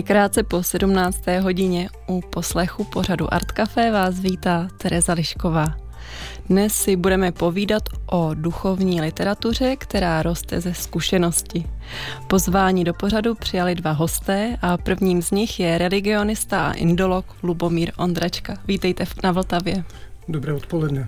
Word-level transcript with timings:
Je 0.00 0.04
krátce 0.04 0.42
po 0.42 0.62
17. 0.62 1.26
hodině 1.40 1.88
u 2.06 2.20
poslechu 2.20 2.84
pořadu 2.84 3.34
Art 3.34 3.52
Café 3.52 3.90
vás 3.90 4.20
vítá 4.20 4.68
Tereza 4.78 5.12
Lišková. 5.12 5.76
Dnes 6.48 6.72
si 6.72 6.96
budeme 6.96 7.32
povídat 7.32 7.82
o 8.06 8.30
duchovní 8.34 9.00
literatuře, 9.00 9.76
která 9.76 10.22
roste 10.22 10.60
ze 10.60 10.74
zkušenosti. 10.74 11.66
Pozvání 12.26 12.84
do 12.84 12.94
pořadu 12.94 13.34
přijali 13.34 13.74
dva 13.74 13.92
hosté 13.92 14.56
a 14.62 14.76
prvním 14.76 15.22
z 15.22 15.30
nich 15.30 15.60
je 15.60 15.78
religionista 15.78 16.66
a 16.66 16.72
indolog 16.72 17.26
Lubomír 17.42 17.92
Ondračka. 17.96 18.56
Vítejte 18.68 19.04
na 19.24 19.32
Vltavě. 19.32 19.84
Dobré 20.28 20.52
odpoledne. 20.52 21.06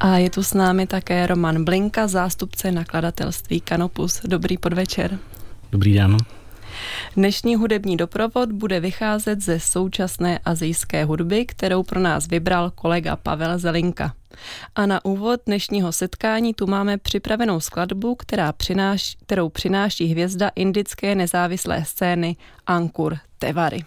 A 0.00 0.16
je 0.16 0.30
tu 0.30 0.42
s 0.42 0.54
námi 0.54 0.86
také 0.86 1.26
Roman 1.26 1.64
Blinka, 1.64 2.06
zástupce 2.06 2.72
nakladatelství 2.72 3.60
Kanopus. 3.60 4.20
Dobrý 4.24 4.58
podvečer. 4.58 5.18
Dobrý 5.72 5.94
den. 5.94 6.16
Dnešní 7.16 7.56
hudební 7.56 7.96
doprovod 7.96 8.52
bude 8.52 8.80
vycházet 8.80 9.40
ze 9.40 9.60
současné 9.60 10.38
azijské 10.44 11.04
hudby, 11.04 11.46
kterou 11.46 11.82
pro 11.82 12.00
nás 12.00 12.26
vybral 12.26 12.70
kolega 12.70 13.16
Pavel 13.16 13.58
Zelinka. 13.58 14.14
A 14.74 14.86
na 14.86 15.04
úvod 15.04 15.40
dnešního 15.46 15.92
setkání 15.92 16.54
tu 16.54 16.66
máme 16.66 16.98
připravenou 16.98 17.60
skladbu, 17.60 18.14
která 18.14 18.52
přináš, 18.52 19.16
kterou 19.26 19.48
přináší 19.48 20.06
hvězda 20.06 20.50
indické 20.56 21.14
nezávislé 21.14 21.84
scény 21.84 22.36
Ankur 22.66 23.18
Tewari. 23.38 23.84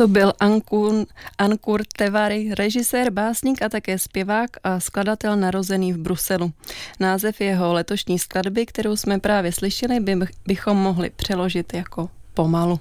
To 0.00 0.08
byl 0.08 0.32
Ankun, 0.40 1.06
Ankur 1.38 1.82
Tevary, 1.96 2.54
režisér, 2.54 3.10
básník 3.10 3.62
a 3.62 3.68
také 3.68 3.98
zpěvák 3.98 4.50
a 4.64 4.80
skladatel 4.80 5.36
narozený 5.36 5.92
v 5.92 5.98
Bruselu. 5.98 6.52
Název 7.00 7.40
jeho 7.40 7.72
letošní 7.72 8.18
skladby, 8.18 8.66
kterou 8.66 8.96
jsme 8.96 9.18
právě 9.18 9.52
slyšeli, 9.52 10.00
by, 10.00 10.16
bychom 10.46 10.76
mohli 10.76 11.10
přeložit 11.10 11.74
jako 11.74 12.10
pomalu. 12.34 12.80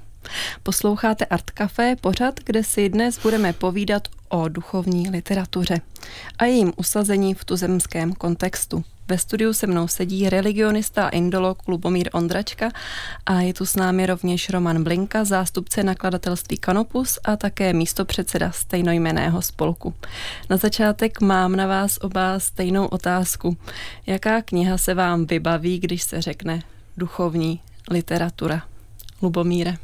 Posloucháte 0.63 1.25
Art 1.25 1.51
Café, 1.51 1.95
pořad, 1.95 2.39
kde 2.45 2.63
si 2.63 2.89
dnes 2.89 3.19
budeme 3.19 3.53
povídat 3.53 4.07
o 4.29 4.49
duchovní 4.49 5.09
literatuře 5.09 5.81
a 6.37 6.45
jejím 6.45 6.73
usazení 6.75 7.33
v 7.33 7.45
tuzemském 7.45 8.13
kontextu. 8.13 8.83
Ve 9.09 9.17
studiu 9.17 9.53
se 9.53 9.67
mnou 9.67 9.87
sedí 9.87 10.29
religionista 10.29 11.05
a 11.05 11.09
indolog 11.09 11.67
Lubomír 11.67 12.09
Ondračka 12.13 12.71
a 13.25 13.41
je 13.41 13.53
tu 13.53 13.65
s 13.65 13.75
námi 13.75 14.05
rovněž 14.05 14.49
Roman 14.49 14.83
Blinka, 14.83 15.23
zástupce 15.23 15.83
nakladatelství 15.83 16.57
Kanopus 16.57 17.19
a 17.23 17.35
také 17.35 17.73
místopředseda 17.73 18.51
stejnojmeného 18.51 19.41
spolku. 19.41 19.93
Na 20.49 20.57
začátek 20.57 21.21
mám 21.21 21.55
na 21.55 21.67
vás 21.67 21.97
oba 22.01 22.39
stejnou 22.39 22.85
otázku. 22.85 23.57
Jaká 24.07 24.41
kniha 24.41 24.77
se 24.77 24.93
vám 24.93 25.25
vybaví, 25.25 25.79
když 25.79 26.03
se 26.03 26.21
řekne 26.21 26.63
duchovní 26.97 27.59
literatura? 27.91 28.61
Lubomíre. 29.21 29.77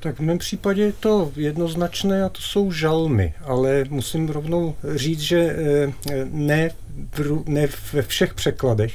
Tak 0.00 0.18
v 0.18 0.22
mém 0.22 0.38
případě 0.38 0.82
je 0.82 0.92
to 0.92 1.32
jednoznačné 1.36 2.22
a 2.24 2.28
to 2.28 2.40
jsou 2.40 2.72
žalmy, 2.72 3.34
ale 3.44 3.84
musím 3.88 4.28
rovnou 4.28 4.74
říct, 4.94 5.20
že 5.20 5.38
eh, 5.38 5.92
ne 6.30 6.70
v, 7.14 7.48
ne 7.48 7.68
ve 7.92 8.02
všech 8.02 8.34
překladech. 8.34 8.92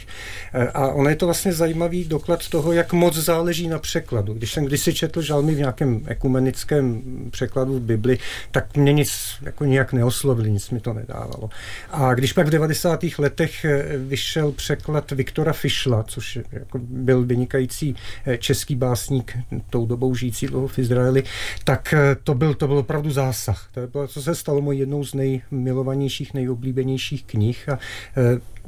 E, 0.53 0.67
a 0.67 0.87
ono 0.87 1.09
je 1.09 1.15
to 1.15 1.25
vlastně 1.25 1.53
zajímavý 1.53 2.05
doklad 2.05 2.49
toho, 2.49 2.73
jak 2.73 2.93
moc 2.93 3.15
záleží 3.15 3.67
na 3.67 3.79
překladu. 3.79 4.33
Když 4.33 4.53
jsem 4.53 4.65
kdysi 4.65 4.93
četl 4.93 5.21
žalmy 5.21 5.55
v 5.55 5.57
nějakém 5.57 6.01
ekumenickém 6.05 7.01
překladu 7.31 7.73
v 7.73 7.81
Bibli, 7.81 8.17
tak 8.51 8.77
mě 8.77 8.93
nic 8.93 9.11
jako 9.41 9.65
nějak 9.65 9.93
neoslovili, 9.93 10.51
nic 10.51 10.69
mi 10.69 10.79
to 10.79 10.93
nedávalo. 10.93 11.49
A 11.91 12.13
když 12.13 12.33
pak 12.33 12.47
v 12.47 12.49
90. 12.49 12.99
letech 13.17 13.65
e, 13.65 13.97
vyšel 13.97 14.51
překlad 14.51 15.11
Viktora 15.11 15.53
Fischla, 15.53 16.03
což 16.03 16.39
jako 16.51 16.79
byl 16.81 17.23
vynikající 17.23 17.95
e, 18.25 18.37
český 18.37 18.75
básník, 18.75 19.37
tou 19.69 19.85
dobou 19.85 20.15
žijící 20.15 20.47
dlouho 20.47 20.67
v 20.67 20.79
Izraeli, 20.79 21.23
tak 21.63 21.93
to 22.23 22.35
byl, 22.35 22.53
to 22.53 22.67
byl 22.67 22.77
opravdu 22.77 23.11
zásah. 23.11 23.69
To, 23.73 23.87
bylo, 23.87 24.07
co 24.07 24.21
se 24.21 24.35
stalo 24.35 24.61
mojí 24.61 24.79
jednou 24.79 25.03
z 25.03 25.13
nejmilovanějších, 25.13 26.33
nejoblíbenějších 26.33 27.23
knih 27.23 27.69
a 27.69 27.79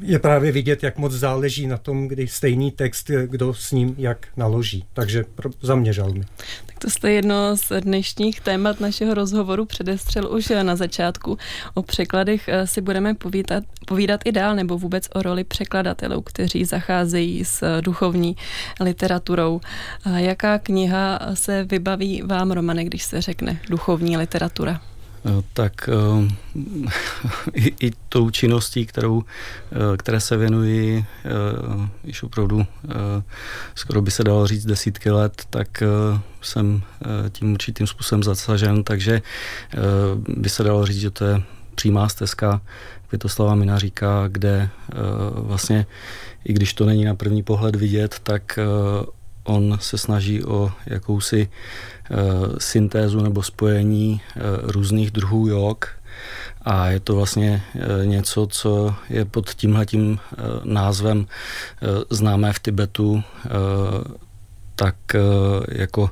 je 0.02 0.20
právě 0.20 0.52
vidět, 0.52 0.84
jak 0.84 0.98
moc 0.98 1.12
záleží 1.12 1.68
na 1.68 1.78
tom, 1.78 2.08
kdy 2.08 2.28
stejný 2.28 2.72
text, 2.72 3.10
eh, 3.10 3.28
kdo 3.28 3.54
s 3.54 3.72
ním 3.72 3.96
jak 3.98 4.28
naloží. 4.38 4.86
Takže 4.94 5.24
pro, 5.36 5.50
za 5.62 5.76
mě 5.76 5.94
žalmy. 5.94 6.24
Tak 6.66 6.80
to 6.80 6.90
jste 6.90 7.12
jedno 7.12 7.58
z 7.58 7.82
dnešních 7.82 8.42
témat 8.42 8.80
našeho 8.80 9.14
rozhovoru 9.14 9.66
předestřel 9.66 10.32
už 10.32 10.50
na 10.64 10.76
začátku. 10.76 11.38
O 11.74 11.84
překladech 11.84 12.48
eh, 12.48 12.68
si 12.68 12.82
budeme 12.82 13.14
povídat, 13.14 13.64
povídat 13.88 14.22
i 14.26 14.32
dál, 14.32 14.56
nebo 14.56 14.78
vůbec 14.78 15.08
o 15.14 15.22
roli 15.22 15.44
překladatelů, 15.44 16.22
kteří 16.22 16.66
zacházejí 16.66 17.46
s 17.46 17.82
duchovní 17.82 18.36
literaturou. 18.80 19.62
Jaká 20.16 20.60
kniha 20.60 21.20
se 21.34 21.64
vybaví 21.64 22.22
vám, 22.22 22.52
Romane, 22.52 22.86
když 22.86 23.04
se 23.04 23.22
řekne 23.22 23.60
duchovní 23.70 24.18
literatura? 24.18 24.82
Eh, 25.26 25.44
tak 25.54 25.90
eh, 25.90 26.62
i, 27.54 27.88
i 27.88 27.92
tou 28.10 28.30
činností, 28.30 28.86
kterou, 28.86 29.24
eh, 29.24 29.98
které 29.98 30.20
se 30.20 30.38
věnuji 30.38 31.06
již 32.04 32.24
opravdu 32.24 32.66
skoro 33.76 34.02
by 34.02 34.12
se 34.12 34.24
dalo 34.24 34.48
říct 34.48 34.66
desítky 34.66 35.12
let, 35.12 35.44
tak 35.50 35.84
jsem 36.42 36.82
tím 37.32 37.54
určitým 37.54 37.88
způsobem 37.88 38.24
zasažen, 38.24 38.84
takže 38.84 39.22
by 40.28 40.50
se 40.50 40.64
dalo 40.64 40.86
říct, 40.86 41.00
že 41.00 41.12
to 41.12 41.26
je 41.26 41.42
přímá 41.76 42.10
stezka 42.10 42.62
Květoslava 43.08 43.56
Minaříka, 43.56 44.28
kde 44.28 44.70
vlastně, 45.34 45.86
i 46.46 46.54
když 46.54 46.74
to 46.74 46.86
není 46.86 47.06
na 47.06 47.16
první 47.16 47.44
pohled 47.44 47.76
vidět, 47.76 48.20
tak 48.24 48.60
on 49.44 49.78
se 49.82 49.98
snaží 49.98 50.44
o 50.44 50.72
jakousi 50.86 51.50
syntézu 52.58 53.22
nebo 53.22 53.44
spojení 53.44 54.22
uh, 54.36 54.42
různých 54.72 55.12
druhů 55.12 55.48
jog 55.48 55.88
a 56.62 56.88
je 56.88 57.00
to 57.00 57.16
vlastně 57.16 57.64
uh, 57.76 58.06
něco, 58.06 58.48
co 58.48 58.96
je 59.10 59.26
pod 59.26 59.50
tímhletím 59.50 60.20
názvem 60.64 61.28
známé 62.10 62.54
v 62.54 62.60
Tibetu 62.60 63.24
tak 64.76 64.96
jako 65.72 66.10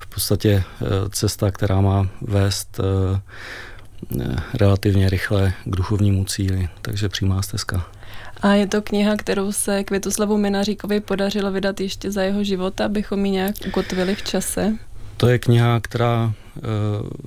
v 0.00 0.06
podstatě 0.06 0.64
cesta, 1.10 1.50
která 1.50 1.80
má 1.80 2.08
vést 2.20 2.80
relativně 4.54 5.10
rychle 5.10 5.52
k 5.64 5.76
duchovnímu 5.76 6.24
cíli, 6.24 6.68
takže 6.82 7.08
přímá 7.08 7.42
stezka. 7.42 7.86
A 8.42 8.54
je 8.54 8.66
to 8.66 8.82
kniha, 8.82 9.16
kterou 9.16 9.52
se 9.52 9.84
Květoslavu 9.84 10.36
Minaříkovi 10.36 11.00
podařilo 11.00 11.52
vydat 11.52 11.80
ještě 11.80 12.10
za 12.10 12.22
jeho 12.22 12.44
života, 12.44 12.84
abychom 12.84 13.24
ji 13.24 13.32
nějak 13.32 13.54
ukotvili 13.68 14.14
v 14.14 14.22
čase? 14.22 14.76
To 15.20 15.28
je 15.28 15.38
kniha, 15.38 15.80
která 15.80 16.32
eh, 16.32 16.60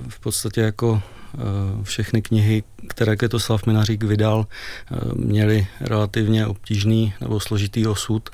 v 0.08 0.20
podstatě 0.20 0.60
jako 0.60 1.02
eh, 1.02 1.38
všechny 1.82 2.22
knihy, 2.22 2.62
které 2.88 3.16
Květoslav 3.16 3.66
Minařík 3.66 4.04
vydal, 4.04 4.46
eh, 4.46 4.96
měly 5.14 5.66
relativně 5.80 6.46
obtížný 6.46 7.14
nebo 7.20 7.40
složitý 7.40 7.86
osud. 7.86 8.30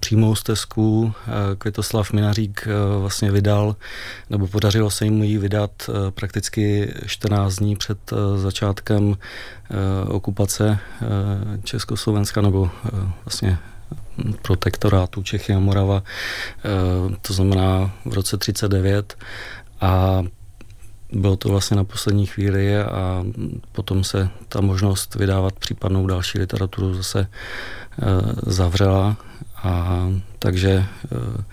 Přímou 0.00 0.34
stezku 0.34 1.12
Květoslav 1.58 2.12
Minařík 2.12 2.68
vlastně 3.00 3.30
vydal, 3.30 3.76
nebo 4.30 4.46
podařilo 4.46 4.90
se 4.90 5.04
jim 5.04 5.22
ji 5.22 5.38
vydat 5.38 5.90
prakticky 6.10 6.94
14 7.06 7.56
dní 7.56 7.76
před 7.76 7.98
začátkem 8.36 9.16
okupace 10.08 10.78
Československa, 11.64 12.40
nebo 12.40 12.70
vlastně 13.24 13.58
protektorátu 14.42 15.22
Čechy 15.22 15.52
a 15.52 15.58
Morava, 15.58 16.02
eh, 16.02 17.16
to 17.22 17.32
znamená 17.32 17.90
v 18.04 18.12
roce 18.12 18.36
39 18.36 19.16
a 19.80 20.22
bylo 21.12 21.36
to 21.36 21.48
vlastně 21.48 21.76
na 21.76 21.84
poslední 21.84 22.26
chvíli 22.26 22.78
a 22.78 23.24
potom 23.72 24.04
se 24.04 24.28
ta 24.48 24.60
možnost 24.60 25.14
vydávat 25.14 25.54
případnou 25.54 26.06
další 26.06 26.38
literaturu 26.38 26.94
zase 26.94 27.28
eh, 27.28 28.06
zavřela. 28.46 29.16
A 29.62 30.06
takže 30.38 30.84
eh, 31.12 31.44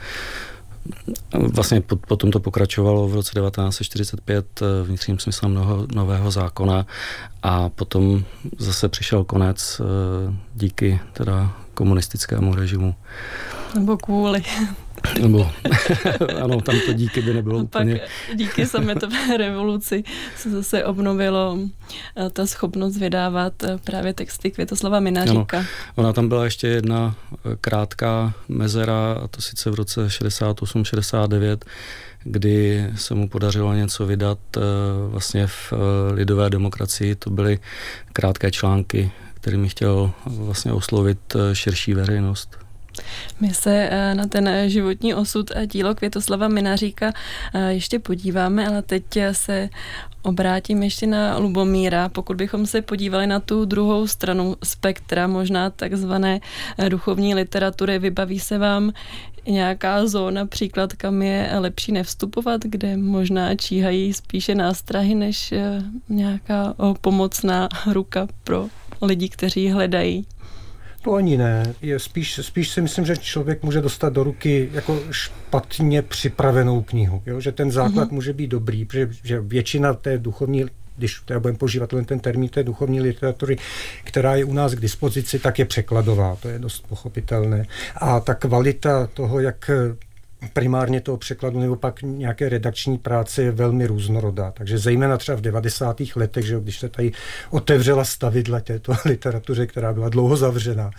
Vlastně 1.33 1.81
potom 1.81 2.31
to 2.31 2.39
pokračovalo 2.39 3.07
v 3.07 3.15
roce 3.15 3.31
1945 3.39 4.61
vnitřním 4.83 5.19
smyslem 5.19 5.51
mnoho, 5.51 5.87
nového 5.95 6.31
zákona. 6.31 6.85
A 7.43 7.69
potom 7.69 8.23
zase 8.57 8.89
přišel 8.89 9.23
konec 9.23 9.81
díky 10.55 10.99
teda 11.13 11.62
komunistickému 11.73 12.55
režimu. 12.55 12.95
Nebo 13.75 13.97
kvůli. 13.97 14.43
Nebo 15.21 15.51
ano, 16.43 16.61
tam 16.61 16.75
to 16.85 16.93
díky 16.93 17.21
by 17.21 17.33
nebylo 17.33 17.59
A 17.59 17.63
úplně. 17.63 17.95
Pak 17.95 18.37
díky 18.37 18.65
sametové 18.65 19.37
revoluci 19.37 20.03
se 20.37 20.49
zase 20.49 20.85
obnovilo 20.85 21.57
eh, 22.15 22.29
ta 22.29 22.45
schopnost 22.45 22.97
vydávat 22.97 23.63
eh, 23.63 23.77
právě 23.83 24.13
texty 24.13 24.51
Květoslava 24.51 24.99
Minaříka. 24.99 25.57
Ano, 25.57 25.67
ona 25.95 26.13
tam 26.13 26.29
byla 26.29 26.43
ještě 26.43 26.67
jedna 26.67 27.15
eh, 27.33 27.55
krátká 27.61 28.33
mezera, 28.47 29.13
a 29.23 29.27
to 29.27 29.41
sice 29.41 29.71
v 29.71 29.75
roce 29.75 30.07
68-69, 30.07 31.57
kdy 32.23 32.87
se 32.95 33.15
mu 33.15 33.29
podařilo 33.29 33.73
něco 33.73 34.05
vydat 34.05 34.39
vlastně 35.07 35.47
v 35.47 35.73
lidové 36.13 36.49
demokracii. 36.49 37.15
To 37.15 37.29
byly 37.29 37.59
krátké 38.13 38.51
články, 38.51 39.11
kterými 39.43 39.69
chtěl 39.69 40.11
vlastně 40.25 40.73
oslovit 40.73 41.35
širší 41.53 41.93
veřejnost. 41.93 42.57
My 43.39 43.53
se 43.53 43.89
eh, 43.91 44.15
na 44.15 44.27
ten 44.27 44.69
životní 44.69 45.15
osud 45.15 45.51
a 45.51 45.65
dílo 45.65 45.95
Květoslava 45.95 46.47
Minaříka 46.47 47.13
eh, 47.53 47.73
ještě 47.73 47.99
podíváme, 47.99 48.67
ale 48.67 48.81
teď 48.81 49.03
se 49.31 49.69
obrátím 50.21 50.83
ještě 50.83 51.07
na 51.07 51.37
Lubomíra. 51.37 52.09
Pokud 52.09 52.37
bychom 52.37 52.65
se 52.65 52.81
podívali 52.81 53.27
na 53.27 53.39
tu 53.39 53.65
druhou 53.65 54.07
stranu 54.07 54.55
spektra, 54.63 55.27
možná 55.27 55.69
takzvané 55.69 56.39
eh, 56.77 56.89
duchovní 56.89 57.35
literatury, 57.35 57.99
vybaví 57.99 58.39
se 58.39 58.57
vám 58.57 58.93
nějaká 59.47 60.07
zóna, 60.07 60.45
příklad, 60.45 60.93
kam 60.93 61.21
je 61.21 61.49
lepší 61.57 61.91
nevstupovat, 61.91 62.61
kde 62.63 62.97
možná 62.97 63.55
číhají 63.55 64.13
spíše 64.13 64.55
nástrahy, 64.55 65.15
než 65.15 65.53
nějaká 66.09 66.75
pomocná 67.01 67.69
ruka 67.91 68.27
pro 68.43 68.67
lidi, 69.01 69.29
kteří 69.29 69.69
hledají 69.69 70.25
to 71.03 71.13
ani 71.13 71.37
ne. 71.37 71.73
Je 71.81 71.99
spíš, 71.99 72.39
spíš 72.41 72.69
si 72.69 72.81
myslím, 72.81 73.05
že 73.05 73.17
člověk 73.17 73.63
může 73.63 73.81
dostat 73.81 74.13
do 74.13 74.23
ruky 74.23 74.69
jako 74.73 74.99
špatně 75.11 76.01
připravenou 76.01 76.81
knihu. 76.81 77.23
Jo? 77.25 77.39
Že 77.39 77.51
ten 77.51 77.71
základ 77.71 78.07
mm-hmm. 78.07 78.13
může 78.13 78.33
být 78.33 78.47
dobrý, 78.47 78.85
protože 78.85 79.09
že 79.23 79.41
většina 79.41 79.93
té 79.93 80.17
duchovní 80.17 80.65
když 80.97 81.21
teda 81.25 81.39
budeme 81.39 81.57
používat 81.57 81.89
ten 82.05 82.19
termín 82.19 82.49
té 82.49 82.63
duchovní 82.63 83.01
literatury, 83.01 83.57
která 84.03 84.35
je 84.35 84.45
u 84.45 84.53
nás 84.53 84.73
k 84.73 84.79
dispozici, 84.79 85.39
tak 85.39 85.59
je 85.59 85.65
překladová, 85.65 86.35
to 86.35 86.49
je 86.49 86.59
dost 86.59 86.87
pochopitelné. 86.87 87.65
A 87.95 88.19
ta 88.19 88.33
kvalita 88.33 89.07
toho, 89.07 89.39
jak 89.39 89.69
primárně 90.53 91.01
toho 91.01 91.17
překladu 91.17 91.59
nebo 91.59 91.75
pak 91.75 92.01
nějaké 92.01 92.49
redakční 92.49 92.97
práce 92.97 93.43
je 93.43 93.51
velmi 93.51 93.87
různorodá. 93.87 94.51
Takže 94.51 94.77
zejména 94.77 95.17
třeba 95.17 95.37
v 95.37 95.41
90. 95.41 96.01
letech, 96.15 96.45
že 96.45 96.59
když 96.59 96.79
se 96.79 96.89
tady 96.89 97.11
otevřela 97.49 98.05
stavidla 98.05 98.59
této 98.59 98.93
literatuře, 99.05 99.67
která 99.67 99.93
byla 99.93 100.09
dlouho 100.09 100.37
zavřená, 100.37 100.91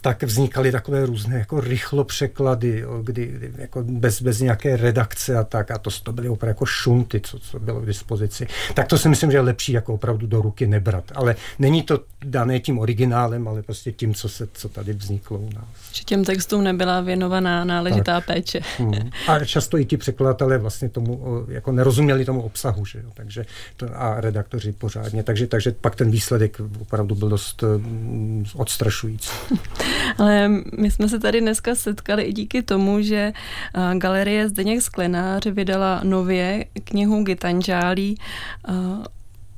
tak 0.00 0.22
vznikaly 0.22 0.72
takové 0.72 1.06
různé 1.06 1.38
jako 1.38 1.60
rychlo 1.60 2.04
překlady, 2.04 2.84
kdy, 3.02 3.26
kdy 3.26 3.52
jako 3.58 3.82
bez, 3.82 4.22
bez 4.22 4.40
nějaké 4.40 4.76
redakce 4.76 5.36
a 5.36 5.44
tak. 5.44 5.70
A 5.70 5.78
to, 5.78 5.90
to 6.02 6.12
byly 6.12 6.28
opravdu 6.28 6.50
jako 6.50 6.66
šunty, 6.66 7.20
co, 7.20 7.38
co 7.38 7.58
bylo 7.58 7.80
k 7.80 7.86
dispozici. 7.86 8.46
Tak 8.74 8.88
to 8.88 8.98
si 8.98 9.08
myslím, 9.08 9.30
že 9.30 9.36
je 9.36 9.40
lepší 9.40 9.72
jako 9.72 9.94
opravdu 9.94 10.26
do 10.26 10.42
ruky 10.42 10.66
nebrat. 10.66 11.04
Ale 11.14 11.36
není 11.58 11.82
to 11.82 12.00
dané 12.24 12.60
tím 12.60 12.78
originálem, 12.78 13.48
ale 13.48 13.62
prostě 13.62 13.92
tím, 13.92 14.14
co, 14.14 14.28
se, 14.28 14.48
co 14.52 14.68
tady 14.68 14.92
vzniklo 14.92 15.38
u 15.38 15.50
nás. 15.54 15.64
Že 15.92 16.04
těm 16.04 16.24
textům 16.24 16.64
nebyla 16.64 17.00
věnovaná 17.00 17.64
náležitá 17.64 18.20
tak. 18.20 18.26
péče. 18.26 18.60
Hmm. 18.78 18.89
A 19.28 19.44
často 19.44 19.78
i 19.78 19.84
ti 19.84 19.96
překladatelé 19.96 20.58
vlastně 20.58 20.88
tomu 20.88 21.44
jako 21.48 21.72
nerozuměli 21.72 22.24
tomu 22.24 22.42
obsahu, 22.42 22.84
že 22.84 22.98
jo? 22.98 23.10
Takže 23.14 23.44
to, 23.76 23.86
a 23.94 24.20
redaktoři 24.20 24.72
pořádně. 24.72 25.22
Takže, 25.22 25.46
takže 25.46 25.70
pak 25.80 25.96
ten 25.96 26.10
výsledek 26.10 26.60
opravdu 26.80 27.14
byl 27.14 27.28
dost 27.28 27.62
mm, 27.62 28.44
odstrašující. 28.54 29.30
Ale 30.18 30.48
my 30.78 30.90
jsme 30.90 31.08
se 31.08 31.18
tady 31.18 31.40
dneska 31.40 31.74
setkali 31.74 32.22
i 32.22 32.32
díky 32.32 32.62
tomu, 32.62 33.02
že 33.02 33.32
galerie 33.98 34.48
Zdeněk 34.48 34.82
Sklenář 34.82 35.46
vydala 35.46 36.00
nově 36.04 36.64
knihu 36.84 37.22
Gitanžálí. 37.22 38.16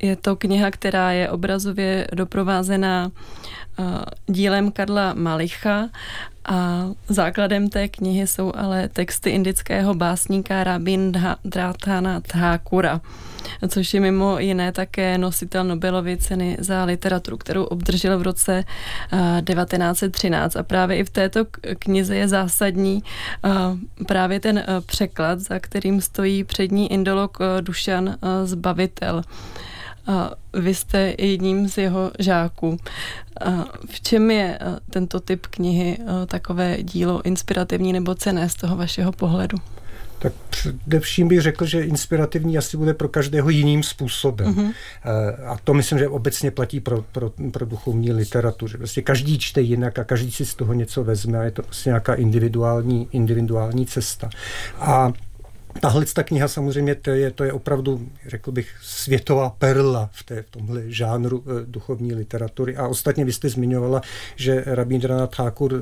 Je 0.03 0.17
to 0.17 0.37
kniha, 0.37 0.71
která 0.71 1.13
je 1.13 1.31
obrazově 1.31 2.07
doprovázená 2.13 3.11
dílem 4.27 4.73
Karla 4.73 5.15
Malicha 5.15 5.89
a 6.45 6.87
základem 7.09 7.69
té 7.69 7.89
knihy 7.89 8.27
jsou 8.27 8.53
ale 8.57 8.89
texty 8.89 9.31
indického 9.31 9.95
básníka 9.95 10.65
Rabindrathana 10.65 12.21
Thakura, 12.21 13.01
což 13.69 13.95
je 13.95 14.01
mimo 14.01 14.39
jiné 14.39 14.73
také 14.73 15.19
nositel 15.19 15.65
Nobelovy 15.65 16.17
ceny 16.17 16.57
za 16.61 16.85
literaturu, 16.85 17.37
kterou 17.37 17.65
obdržel 17.65 18.19
v 18.19 18.23
roce 18.23 18.65
1913. 19.45 20.57
A 20.57 20.63
právě 20.63 20.97
i 20.97 21.05
v 21.05 21.11
této 21.11 21.45
knize 21.79 22.17
je 22.17 22.29
zásadní 22.29 23.03
právě 24.07 24.41
ten 24.41 24.65
překlad, 24.87 25.41
za 25.41 25.59
kterým 25.59 26.01
stojí 26.01 26.45
přední 26.45 26.93
indolog 26.93 27.39
Dušan 27.61 28.17
Zbavitel. 28.45 29.23
A 30.07 30.31
vy 30.53 30.75
jste 30.75 31.15
jedním 31.19 31.69
z 31.69 31.79
jeho 31.79 32.11
žáků. 32.19 32.77
A 33.41 33.51
v 33.91 34.01
čem 34.01 34.31
je 34.31 34.59
tento 34.91 35.21
typ 35.21 35.47
knihy 35.47 35.99
takové 36.27 36.83
dílo 36.83 37.23
inspirativní 37.27 37.93
nebo 37.93 38.15
cené 38.15 38.49
z 38.49 38.55
toho 38.55 38.77
vašeho 38.77 39.13
pohledu? 39.13 39.59
Tak 40.19 40.33
především 40.51 41.29
bych 41.29 41.41
řekl, 41.41 41.67
že 41.67 41.83
inspirativní 41.83 42.59
asi 42.59 42.77
bude 42.77 42.95
pro 42.95 43.09
každého 43.09 43.51
jiným 43.51 43.83
způsobem. 43.83 44.55
Mm-hmm. 44.55 44.73
A 45.47 45.59
to 45.65 45.75
myslím, 45.75 45.99
že 45.99 46.09
obecně 46.09 46.51
platí 46.51 46.81
pro, 46.81 47.03
pro, 47.13 47.33
pro 47.53 47.67
duchovní 47.67 48.13
literaturu. 48.13 48.69
Že 48.69 48.79
vlastně 48.79 49.03
každý 49.03 49.39
čte 49.39 49.61
jinak 49.61 49.99
a 49.99 50.05
každý 50.05 50.31
si 50.31 50.47
z 50.47 50.55
toho 50.55 50.73
něco 50.73 51.05
vezme 51.05 51.39
a 51.39 51.43
je 51.43 51.51
to 51.51 51.63
prostě 51.63 51.91
nějaká 51.91 52.15
individuální, 52.15 53.09
individuální 53.13 53.87
cesta. 53.87 54.31
A 54.79 55.13
Tahle 55.81 56.05
ta 56.15 56.23
kniha 56.23 56.49
samozřejmě 56.49 56.95
to 56.95 57.11
je, 57.11 57.31
to 57.31 57.45
je 57.45 57.53
opravdu, 57.53 58.09
řekl 58.27 58.53
bych, 58.53 58.71
světová 58.83 59.51
perla 59.51 60.11
v, 60.13 60.23
té, 60.23 60.43
v 60.43 60.51
tomhle 60.51 60.83
žánru 60.87 61.45
e, 61.47 61.67
duchovní 61.67 62.15
literatury. 62.15 62.77
A 62.77 62.89
ostatně 62.89 63.25
vy 63.25 63.33
jste 63.33 63.49
zmiňovala, 63.49 64.03
že 64.37 64.65
Rabindranath 64.67 65.37
Thakur 65.37 65.75
e, 65.75 65.79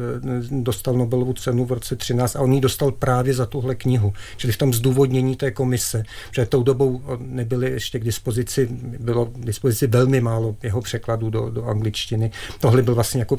dostal 0.51 0.95
Nobelovu 0.95 1.33
cenu 1.33 1.65
v 1.65 1.73
roce 1.73 1.97
13 1.97 2.37
a 2.37 2.41
on 2.41 2.53
ji 2.53 2.61
dostal 2.61 2.93
právě 2.93 3.35
za 3.35 3.47
tuhle 3.47 3.75
knihu. 3.75 4.13
Čili 4.37 4.53
v 4.53 4.57
tom 4.57 4.75
zdůvodnění 4.75 5.37
té 5.37 5.51
komise, 5.51 6.03
že 6.33 6.47
tou 6.47 6.63
dobou 6.63 7.03
nebyly 7.19 7.71
ještě 7.71 7.99
k 7.99 8.05
dispozici, 8.05 8.69
bylo 9.01 9.27
k 9.27 9.45
dispozici 9.45 9.87
velmi 9.87 10.21
málo 10.21 10.57
jeho 10.63 10.81
překladů 10.81 11.31
do, 11.31 11.51
do 11.51 11.65
angličtiny. 11.65 12.31
Tohle 12.61 12.83
byl 12.83 12.95
vlastně 12.95 13.21
jako 13.21 13.37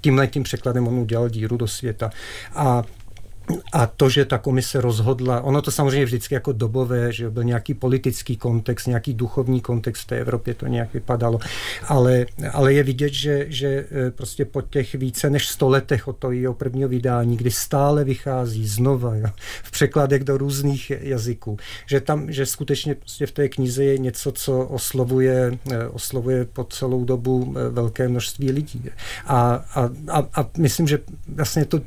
tímhle 0.00 0.26
tím 0.26 0.42
překladem 0.42 0.88
on 0.88 0.98
udělal 0.98 1.28
díru 1.28 1.56
do 1.56 1.66
světa. 1.66 2.10
A 2.54 2.82
a 3.72 3.86
to, 3.86 4.08
že 4.08 4.24
ta 4.24 4.38
komise 4.38 4.80
rozhodla, 4.80 5.40
ono 5.40 5.62
to 5.62 5.70
samozřejmě 5.70 6.04
vždycky 6.04 6.34
jako 6.34 6.52
dobové, 6.52 7.12
že 7.12 7.30
byl 7.30 7.44
nějaký 7.44 7.74
politický 7.74 8.36
kontext, 8.36 8.86
nějaký 8.86 9.14
duchovní 9.14 9.60
kontext 9.60 10.02
v 10.02 10.06
té 10.06 10.18
Evropě, 10.18 10.54
to 10.54 10.66
nějak 10.66 10.94
vypadalo, 10.94 11.38
ale, 11.88 12.26
ale 12.52 12.72
je 12.72 12.82
vidět, 12.82 13.12
že, 13.12 13.46
že 13.48 13.68
e, 13.68 14.10
prostě 14.10 14.44
po 14.44 14.62
těch 14.62 14.94
více 14.94 15.30
než 15.30 15.48
sto 15.48 15.68
letech 15.68 16.08
od 16.08 16.16
toho 16.16 16.32
jeho 16.32 16.54
prvního 16.54 16.88
vydání, 16.88 17.36
kdy 17.36 17.50
stále 17.50 18.04
vychází 18.04 18.66
znova 18.66 19.16
jo, 19.16 19.26
v 19.62 19.70
překladech 19.70 20.24
do 20.24 20.38
různých 20.38 20.92
jazyků, 21.00 21.56
že 21.86 22.00
tam, 22.00 22.32
že 22.32 22.46
skutečně 22.46 22.94
prostě 22.94 23.26
v 23.26 23.32
té 23.32 23.48
knize 23.48 23.84
je 23.84 23.98
něco, 23.98 24.32
co 24.32 24.58
oslovuje, 24.60 25.58
e, 25.72 25.88
oslovuje 25.88 26.44
po 26.44 26.64
celou 26.64 27.04
dobu 27.04 27.54
e, 27.56 27.70
velké 27.70 28.08
množství 28.08 28.50
lidí. 28.52 28.84
A, 29.26 29.64
a, 29.74 29.90
a, 30.08 30.28
a 30.34 30.50
myslím, 30.58 30.88
že 30.88 30.98
vlastně 31.28 31.64
to 31.64 31.80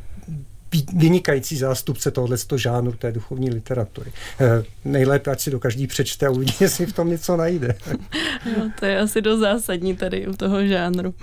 vynikající 0.93 1.57
zástupce 1.57 2.11
tohoto 2.11 2.57
žánru 2.57 2.91
té 2.91 3.11
duchovní 3.11 3.49
literatury. 3.49 4.11
E, 4.39 4.63
nejlépe, 4.85 5.31
ať 5.31 5.39
si 5.39 5.51
do 5.51 5.59
každý 5.59 5.87
přečte 5.87 6.27
a 6.27 6.29
uvidí, 6.29 6.53
jestli 6.59 6.85
v 6.85 6.93
tom 6.93 7.09
něco 7.09 7.37
najde. 7.37 7.75
No, 8.57 8.71
to 8.79 8.85
je 8.85 8.99
asi 8.99 9.21
dost 9.21 9.39
zásadní 9.39 9.95
tady 9.95 10.27
u 10.27 10.33
toho 10.33 10.65
žánru. 10.65 11.13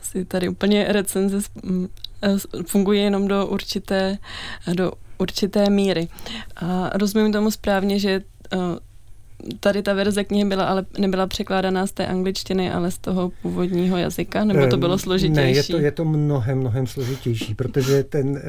Asi 0.00 0.24
tady 0.24 0.48
úplně 0.48 0.84
recenze 0.88 1.38
e, 2.22 2.62
funguje 2.66 3.00
jenom 3.00 3.28
do 3.28 3.46
určité, 3.46 4.18
do 4.74 4.92
určité 5.18 5.70
míry. 5.70 6.08
A 6.56 6.90
rozumím 6.94 7.32
tomu 7.32 7.50
správně, 7.50 7.98
že 7.98 8.10
e, 8.10 8.20
tady 9.60 9.82
ta 9.82 9.94
verze 9.94 10.24
knihy 10.24 10.44
byla, 10.44 10.64
ale 10.64 10.84
nebyla 10.98 11.26
překládaná 11.26 11.86
z 11.86 11.92
té 11.92 12.06
angličtiny, 12.06 12.70
ale 12.72 12.90
z 12.90 12.98
toho 12.98 13.32
původního 13.42 13.96
jazyka, 13.96 14.44
nebo 14.44 14.66
to 14.66 14.76
bylo 14.76 14.98
složitější? 14.98 15.34
Ne, 15.34 15.50
je 15.50 15.62
to, 15.62 15.78
je 15.78 15.90
to 15.90 16.04
mnohem, 16.04 16.58
mnohem 16.58 16.86
složitější, 16.86 17.54
protože 17.54 18.04
ten 18.04 18.42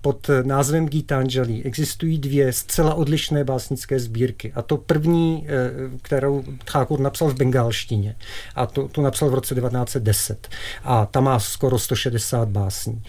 pod 0.00 0.30
názvem 0.42 0.88
Gitanjali 0.88 1.62
existují 1.62 2.18
dvě 2.18 2.52
zcela 2.52 2.94
odlišné 2.94 3.44
básnické 3.44 4.00
sbírky. 4.00 4.52
A 4.54 4.62
to 4.62 4.76
první, 4.76 5.46
kterou 6.02 6.44
Thakur 6.64 7.00
napsal 7.00 7.28
v 7.28 7.34
bengálštině, 7.34 8.16
a 8.54 8.66
to, 8.66 8.88
to 8.88 9.02
napsal 9.02 9.30
v 9.30 9.34
roce 9.34 9.54
1910. 9.54 10.48
A 10.84 11.06
ta 11.06 11.20
má 11.20 11.38
skoro 11.38 11.78
160 11.78 12.48
básní 12.48 13.02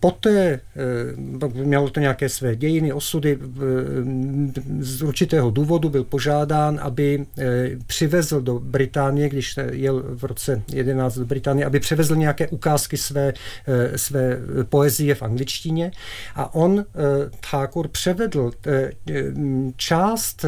Poté 0.00 0.60
mělo 1.54 1.90
to 1.90 2.00
nějaké 2.00 2.28
své 2.28 2.56
dějiny, 2.56 2.92
osudy. 2.92 3.38
Z 4.78 5.02
určitého 5.02 5.50
důvodu 5.50 5.88
byl 5.88 6.04
požádán, 6.04 6.78
aby 6.82 7.26
přivezl 7.86 8.40
do 8.40 8.58
Británie, 8.58 9.28
když 9.28 9.58
jel 9.72 10.04
v 10.08 10.24
roce 10.24 10.62
11 10.72 11.18
do 11.18 11.24
Británie, 11.24 11.66
aby 11.66 11.80
přivezl 11.80 12.16
nějaké 12.16 12.48
ukázky 12.48 12.96
své, 12.96 13.32
své 13.96 14.38
poezie 14.68 15.14
v 15.14 15.22
angličtině. 15.22 15.90
A 16.34 16.54
on, 16.54 16.84
Thakur, 17.50 17.88
převedl 17.88 18.50
část 19.76 20.44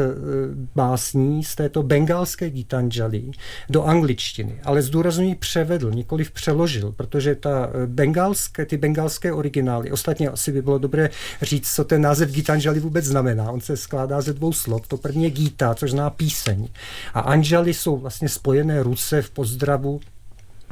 básní 0.75 1.45
z 1.45 1.55
této 1.55 1.83
bengalské 1.83 2.51
Gitanjali 2.51 3.31
do 3.71 3.85
angličtiny, 3.85 4.61
ale 4.65 4.83
zdůrazňuji 4.83 5.35
převedl, 5.35 5.91
nikoliv 5.91 6.31
přeložil, 6.31 6.93
protože 6.93 7.35
ta 7.35 7.71
bengalské, 7.87 8.67
ty 8.67 8.77
bengalské 8.77 9.33
originály. 9.39 9.91
Ostatně 9.91 10.29
asi 10.29 10.53
by 10.53 10.63
bylo 10.63 10.79
dobré 10.79 11.11
říct, 11.43 11.75
co 11.75 11.85
ten 11.85 12.03
název 12.03 12.31
Gitanjali 12.31 12.81
vůbec 12.81 13.05
znamená. 13.05 13.51
On 13.51 13.61
se 13.61 13.77
skládá 13.77 14.21
ze 14.21 14.33
dvou 14.33 14.53
slov. 14.53 14.89
To 14.89 14.97
první 14.97 15.25
je 15.25 15.31
Gita, 15.31 15.75
což 15.75 15.91
zná 15.91 16.11
píseň. 16.11 16.69
A 17.15 17.21
Anjali 17.21 17.75
jsou 17.75 17.97
vlastně 17.97 18.29
spojené 18.29 18.83
ruce 18.83 19.23
v 19.23 19.31
pozdravu 19.31 20.01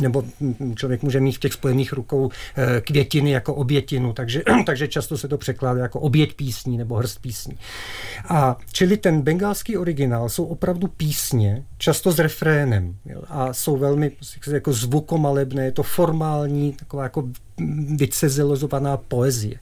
nebo 0.01 0.25
člověk 0.75 1.03
může 1.03 1.21
mít 1.21 1.33
v 1.33 1.41
těch 1.41 1.53
spojených 1.53 1.93
rukou 1.93 2.31
eh, 2.57 2.81
květiny 2.81 3.31
jako 3.31 3.55
obětinu, 3.55 4.13
takže, 4.13 4.43
takže 4.67 4.89
často 4.89 5.19
se 5.19 5.29
to 5.29 5.39
překládá 5.39 5.81
jako 5.81 6.01
oběť 6.01 6.35
písní 6.35 6.79
nebo 6.79 6.97
hrst 6.97 7.21
písní. 7.21 7.59
A 8.29 8.57
čili 8.73 8.97
ten 8.97 9.23
bengalský 9.23 9.77
originál 9.77 10.29
jsou 10.29 10.45
opravdu 10.45 10.89
písně, 10.89 11.65
často 11.79 12.13
s 12.13 12.19
refrénem 12.19 12.97
a 13.29 13.53
jsou 13.53 13.77
velmi 13.77 14.13
jako 14.53 14.73
zvukomalebné, 14.73 15.65
je 15.65 15.73
to 15.73 15.83
formální, 15.83 16.73
taková 16.73 17.03
jako 17.03 17.29
vycezelozovaná 17.97 18.97
poezie. 18.97 19.59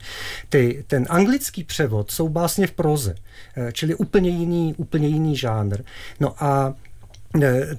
Ty, 0.48 0.84
ten 0.86 1.06
anglický 1.10 1.64
převod 1.64 2.10
jsou 2.10 2.28
básně 2.28 2.66
v 2.66 2.72
proze, 2.72 3.14
eh, 3.56 3.72
čili 3.72 3.94
úplně 3.94 4.30
jiný, 4.30 4.74
úplně 4.76 5.08
jiný 5.08 5.36
žánr. 5.36 5.82
No 6.20 6.44
a 6.44 6.74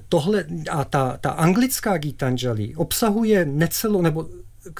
tohle 0.08 0.44
a 0.70 0.84
ta, 0.84 1.16
ta 1.20 1.30
anglická 1.30 1.98
Gitanjali 1.98 2.74
obsahuje 2.74 3.44
necelou, 3.44 4.02
nebo 4.02 4.26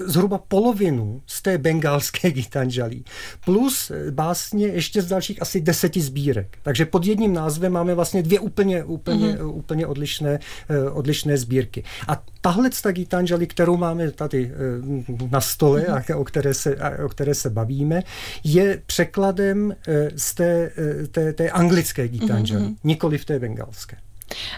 zhruba 0.07 0.39
polovinu 0.39 1.23
z 1.27 1.43
té 1.43 1.59
bengalské 1.59 2.31
Gitanjali, 2.31 3.03
plus 3.45 3.93
básně 4.11 4.67
ještě 4.67 5.03
z 5.03 5.07
dalších 5.07 5.43
asi 5.43 5.61
deseti 5.61 6.01
sbírek. 6.01 6.59
Takže 6.63 6.87
pod 6.87 7.07
jedním 7.07 7.35
názvem 7.35 7.73
máme 7.73 7.95
vlastně 7.95 8.23
dvě 8.23 8.41
úplně, 8.41 8.85
úplně, 8.85 9.33
mm-hmm. 9.33 9.55
úplně 9.55 9.87
odlišné, 9.87 10.39
eh, 10.69 10.91
odlišné 10.91 11.37
sbírky. 11.37 11.85
A 12.09 12.23
tahle 12.41 12.71
ta 12.83 12.93
Gitanjali, 12.93 13.47
kterou 13.47 13.77
máme 13.77 14.11
tady 14.11 14.53
eh, 14.53 15.27
na 15.31 15.41
stole 15.41 15.81
mm-hmm. 15.81 16.15
a 16.15 16.17
o 16.17 16.25
které, 16.25 16.55
se, 16.55 16.77
o 17.05 17.09
které 17.09 17.35
se 17.35 17.51
bavíme, 17.51 18.03
je 18.45 18.83
překladem 18.87 19.77
eh, 19.89 20.11
z 20.17 20.35
té, 20.35 20.71
té, 21.11 21.33
té 21.33 21.51
anglické 21.51 22.09
Gitanjali, 22.09 22.65
mm-hmm. 22.65 22.77
nikoli 22.85 23.19
v 23.19 23.25
té 23.25 23.39
bengalské. 23.39 23.97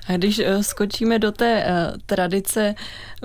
A 0.06 0.16
když 0.16 0.38
eh, 0.38 0.62
skočíme 0.62 1.18
do 1.18 1.32
té 1.32 1.64
uh, 1.64 1.98
tradice 2.06 2.74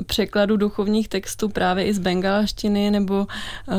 překladu 0.05 0.57
duchovních 0.57 1.07
textů 1.09 1.49
právě 1.49 1.85
i 1.85 1.93
z 1.93 1.99
bengalštiny 1.99 2.91
nebo 2.91 3.27
uh, 3.67 3.75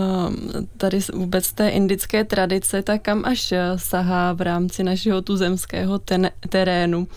tady 0.77 0.99
vůbec 1.15 1.53
té 1.53 1.69
indické 1.69 2.25
tradice, 2.25 2.83
tak 2.83 3.03
kam 3.03 3.25
až 3.25 3.55
sahá 3.77 4.33
v 4.33 4.41
rámci 4.41 4.85
našeho 4.85 5.23
tuzemského 5.23 5.99
ten, 5.99 6.31
terénu 6.49 7.09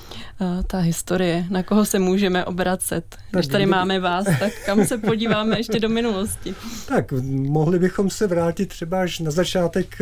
ta 0.67 0.77
historie? 0.77 1.45
Na 1.49 1.63
koho 1.63 1.85
se 1.85 1.99
můžeme 1.99 2.45
obracet? 2.45 3.15
Když 3.31 3.47
tady 3.47 3.65
máme 3.65 3.99
vás, 3.99 4.25
tak 4.39 4.53
kam 4.65 4.85
se 4.85 4.97
podíváme 4.97 5.59
ještě 5.59 5.79
do 5.79 5.89
minulosti? 5.89 6.55
Tak 6.87 7.11
mohli 7.31 7.79
bychom 7.79 8.09
se 8.09 8.27
vrátit 8.27 8.69
třeba 8.69 9.01
až 9.01 9.19
na 9.19 9.31
začátek 9.31 9.95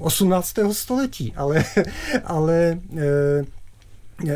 18. 0.00 0.54
století, 0.72 1.32
ale, 1.36 1.64
ale 2.24 2.78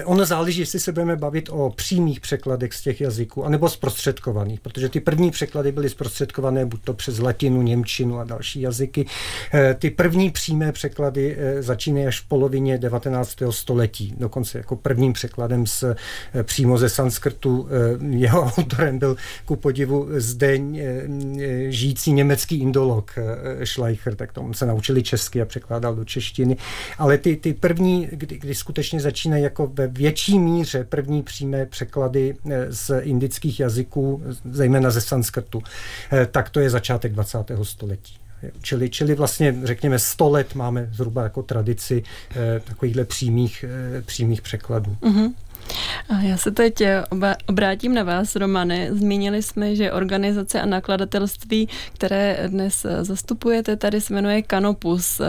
Ono 0.05 0.25
záleží, 0.25 0.61
jestli 0.61 0.81
se 0.81 0.93
budeme 0.93 1.17
bavit 1.17 1.49
o 1.53 1.71
přímých 1.71 2.21
překladech 2.21 2.73
z 2.73 2.83
těch 2.83 3.01
jazyků, 3.01 3.45
anebo 3.45 3.69
zprostředkovaných, 3.69 4.61
protože 4.61 4.89
ty 4.89 5.01
první 5.01 5.31
překlady 5.31 5.73
byly 5.73 5.91
zprostředkované 5.91 6.67
buď 6.67 6.81
to 6.85 6.95
přes 6.95 7.19
latinu, 7.19 7.63
němčinu 7.63 8.19
a 8.19 8.25
další 8.25 8.61
jazyky. 8.61 9.07
Eh, 9.55 9.75
ty 9.79 9.91
první 9.91 10.31
přímé 10.31 10.73
překlady 10.73 11.37
eh, 11.39 11.63
začínají 11.63 12.07
až 12.07 12.21
v 12.21 12.29
polovině 12.29 12.79
19. 12.79 13.37
století, 13.51 14.15
dokonce 14.19 14.59
jako 14.59 14.77
prvním 14.77 15.13
překladem 15.13 15.67
z, 15.67 15.85
eh, 16.35 16.43
přímo 16.43 16.79
ze 16.79 16.89
sanskrtu. 16.89 17.69
Jeho 18.11 18.43
autorem 18.59 18.99
byl 18.99 19.17
ku 19.45 19.57
podivu 19.57 20.09
zde 20.17 20.59
žijící 21.69 22.13
německý 22.13 22.61
indolog 22.61 23.11
Schleicher, 23.65 24.17
tak 24.17 24.33
tomu 24.33 24.55
se 24.55 24.67
naučili 24.67 25.03
česky 25.03 25.43
a 25.43 25.45
překládal 25.45 25.95
do 25.95 26.05
češtiny. 26.05 26.57
Ale 26.99 27.19
ty, 27.19 27.37
ty 27.37 27.55
první, 27.55 28.09
kdy, 28.13 28.39
kdy 28.39 28.55
skutečně 28.55 29.01
začínají 29.01 29.43
jako 29.43 29.67
ve 29.77 29.87
větší 29.87 30.39
míře 30.39 30.85
první 30.85 31.23
přímé 31.23 31.67
překlady 31.67 32.37
eh, 32.51 32.73
z 32.73 33.01
indických 33.01 33.61
jazyků, 33.61 34.23
zejména 34.51 34.91
ze 34.91 35.01
sanskrtu, 35.01 35.63
eh, 36.13 36.27
tak 36.27 36.51
to 36.51 36.61
je 36.61 36.71
začátek 36.71 37.13
20. 37.13 37.39
století. 37.63 38.17
Čili, 38.63 38.91
čili 38.91 39.15
vlastně, 39.15 39.57
řekněme, 39.63 39.99
100 39.99 40.31
let 40.31 40.55
máme 40.55 40.89
zhruba 40.93 41.23
jako 41.23 41.43
tradici 41.43 42.03
eh, 42.31 42.61
takovýchhle 42.65 43.05
přímých, 43.05 43.65
přímých 44.07 44.43
překladů. 44.43 44.97
Mm-hmm. 45.03 45.33
A 46.09 46.21
já 46.23 46.37
se 46.37 46.51
teď 46.51 46.83
obrátím 47.47 47.95
na 47.95 48.03
vás, 48.03 48.37
Romane. 48.37 48.89
Zmínili 48.91 49.43
jsme, 49.43 49.77
že 49.77 49.93
organizace 49.93 50.61
a 50.61 50.67
nakladatelství, 50.67 51.69
které 51.93 52.45
dnes 52.47 52.87
zastupujete, 53.01 53.77
tady 53.77 54.01
se 54.01 54.15
jmenuje 54.15 54.43
Canopus. 54.43 55.21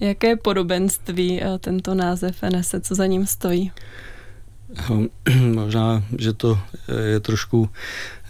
Jaké 0.00 0.36
podobenství 0.36 1.40
tento 1.60 1.94
název 1.94 2.42
nese, 2.42 2.80
co 2.80 2.94
za 2.94 3.06
ním 3.06 3.26
stojí? 3.26 3.72
Možná, 5.54 6.02
že 6.18 6.32
to 6.32 6.58
je 7.04 7.20
trošku 7.20 7.68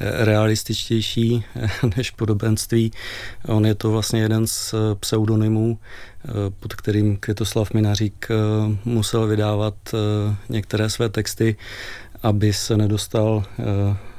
realističtější 0.00 1.44
než 1.96 2.10
podobenství. 2.10 2.92
On 3.46 3.66
je 3.66 3.74
to 3.74 3.90
vlastně 3.90 4.20
jeden 4.20 4.46
z 4.46 4.74
pseudonymů, 5.00 5.78
pod 6.60 6.74
kterým 6.74 7.16
Květoslav 7.16 7.74
Minařík 7.74 8.28
musel 8.84 9.26
vydávat 9.26 9.74
některé 10.48 10.90
své 10.90 11.08
texty, 11.08 11.56
aby 12.22 12.52
se 12.52 12.76
nedostal 12.76 13.44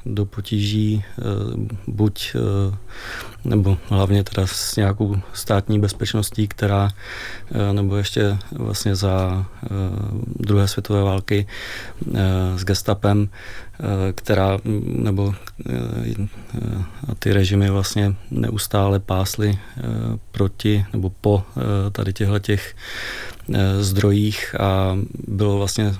do 0.05 0.25
potíží 0.25 1.03
eh, 1.03 1.23
buď 1.87 2.35
eh, 2.35 2.77
nebo 3.45 3.77
hlavně 3.89 4.23
teda 4.23 4.47
s 4.47 4.75
nějakou 4.75 5.15
státní 5.33 5.79
bezpečností, 5.79 6.47
která 6.47 6.89
nebo 7.71 7.95
ještě 7.95 8.37
vlastně 8.51 8.95
za 8.95 9.45
druhé 10.25 10.67
světové 10.67 11.03
války 11.03 11.47
s 12.55 12.63
gestapem, 12.63 13.29
která 14.15 14.57
nebo 14.85 15.35
a 17.07 17.15
ty 17.19 17.33
režimy 17.33 17.69
vlastně 17.69 18.15
neustále 18.31 18.99
pásly 18.99 19.59
proti 20.31 20.85
nebo 20.93 21.09
po 21.09 21.43
tady 21.91 22.13
těchto 22.13 22.39
těch 22.39 22.75
zdrojích 23.79 24.55
a 24.59 24.97
bylo 25.27 25.57
vlastně 25.57 25.93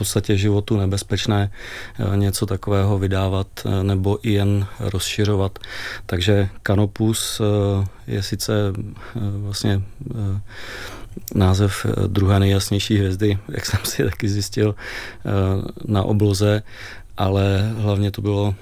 podstatě 0.00 0.36
životu 0.36 0.80
nebezpečné 0.80 1.50
eh, 1.52 2.16
něco 2.16 2.46
takového 2.46 2.98
vydávat 2.98 3.46
eh, 3.64 3.84
nebo 3.84 4.18
i 4.22 4.32
jen 4.32 4.66
rozšiřovat. 4.80 5.58
Takže 6.06 6.48
Canopus 6.62 7.40
eh, 7.40 7.44
je 8.06 8.22
sice 8.22 8.52
vlastně 9.14 9.82
název 11.34 11.86
druhé 12.06 12.40
nejjasnější 12.40 12.96
hvězdy, 12.96 13.38
jak 13.48 13.66
jsem 13.66 13.80
si 13.84 14.04
taky 14.04 14.28
zjistil, 14.28 14.74
na 15.84 16.02
obloze, 16.02 16.62
ale 17.16 17.74
hlavně 17.76 18.10
to 18.10 18.22
bylo 18.22 18.54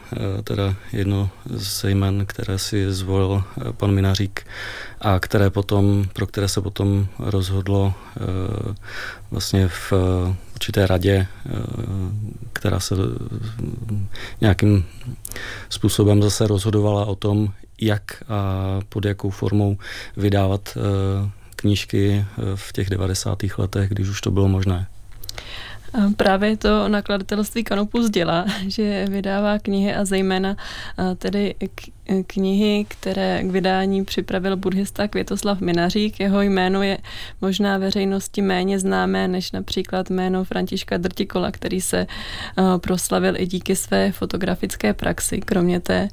teda 0.45 0.75
jedno 0.93 1.31
z 1.47 1.85
jmen, 1.85 2.27
které 2.27 2.59
si 2.59 2.93
zvolil 2.93 3.45
pan 3.77 3.93
Minařík 3.93 4.47
a 5.01 5.21
které 5.21 5.51
potom, 5.51 6.09
pro 6.13 6.27
které 6.27 6.49
se 6.49 6.61
potom 6.61 7.07
rozhodlo 7.19 7.95
vlastně 9.31 9.69
v 9.69 9.93
určité 10.59 10.87
radě, 10.87 11.27
eh, 11.27 11.51
která 12.53 12.81
se 12.81 12.95
eh, 12.95 13.95
nějakým 14.41 14.85
způsobem 15.69 16.23
zase 16.23 16.47
rozhodovala 16.47 17.07
o 17.07 17.15
tom, 17.15 17.53
jak 17.81 18.03
a 18.29 18.81
pod 18.89 19.05
jakou 19.05 19.31
formou 19.31 19.79
vydávat 20.17 20.77
eh, 20.77 21.31
knížky 21.57 22.25
v 22.55 22.73
těch 22.73 22.91
90. 22.91 23.39
letech, 23.59 23.91
když 23.91 24.09
už 24.09 24.21
to 24.21 24.31
bylo 24.31 24.49
možné. 24.49 24.87
Právě 26.17 26.57
to 26.57 26.89
nakladatelství 26.89 27.65
Kanopus 27.65 28.11
dělá, 28.11 28.45
že 28.67 29.07
vydává 29.11 29.59
knihy 29.59 29.95
a 29.95 30.05
zejména 30.05 30.57
tedy 31.19 31.55
knihy, 32.27 32.87
které 32.89 33.43
k 33.43 33.51
vydání 33.51 34.05
připravil 34.05 34.57
buddhista 34.57 35.09
Květoslav 35.09 35.61
Minařík. 35.61 36.21
Jeho 36.21 36.43
jméno 36.43 36.83
je 36.83 36.99
možná 37.41 37.79
veřejnosti 37.79 38.43
méně 38.43 38.79
známé 38.79 39.29
než 39.29 39.53
například 39.53 40.11
jméno 40.11 40.45
Františka 40.45 40.97
Drtikola, 40.97 41.51
který 41.51 41.81
se 41.81 42.07
proslavil 42.79 43.37
i 43.37 43.47
díky 43.47 43.77
své 43.77 44.13
fotografické 44.13 44.95
praxi, 44.95 45.41
kromě 45.41 45.81
té 45.81 46.09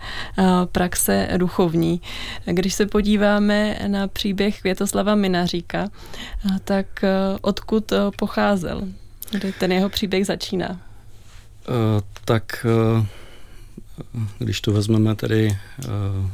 praxe 0.72 1.27
duchovní. 1.38 2.01
Když 2.46 2.74
se 2.74 2.86
podíváme 2.86 3.79
na 3.88 4.08
příběh 4.08 4.62
Květoslava 4.62 5.15
Minaříka, 5.15 5.89
tak 6.63 6.88
odkud 7.41 7.94
pocházel? 8.17 8.82
Kdy 9.32 9.51
ten 9.51 9.72
jeho 9.72 9.89
příběh 9.89 10.25
začíná? 10.25 10.70
Uh, 10.70 10.75
tak 12.25 12.65
uh, 12.98 13.05
když 14.39 14.62
to 14.62 14.72
vezmeme 14.72 15.15
tedy 15.15 15.58
uh, 15.88 16.29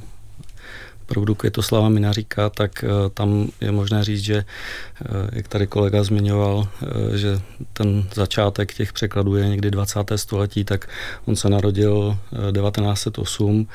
opravdu 1.02 1.36
Květoslava 1.36 1.90
Minaříka, 1.90 2.50
tak 2.50 2.84
uh, 2.84 3.10
tam 3.10 3.48
je 3.62 3.72
možné 3.72 4.04
říct, 4.04 4.24
že 4.24 4.36
uh, 4.36 5.30
jak 5.32 5.48
tady 5.48 5.68
kolega 5.68 6.04
zmiňoval, 6.04 6.58
uh, 6.58 7.16
že 7.16 7.42
ten 7.74 8.04
začátek 8.14 8.74
těch 8.74 8.94
překladů 8.94 9.36
je 9.36 9.50
někdy 9.50 9.72
20. 9.72 10.00
století, 10.16 10.64
tak 10.64 10.90
on 11.26 11.36
se 11.36 11.50
narodil 11.50 12.18
1908 12.54 13.68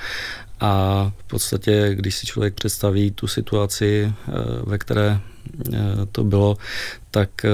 a 0.60 1.12
v 1.18 1.24
podstatě, 1.24 1.94
když 1.94 2.16
si 2.16 2.26
člověk 2.26 2.54
představí 2.54 3.10
tu 3.10 3.26
situaci, 3.26 4.12
ve 4.64 4.78
které 4.78 5.20
to 6.12 6.24
bylo, 6.24 6.56
tak 7.10 7.44
eh, 7.44 7.50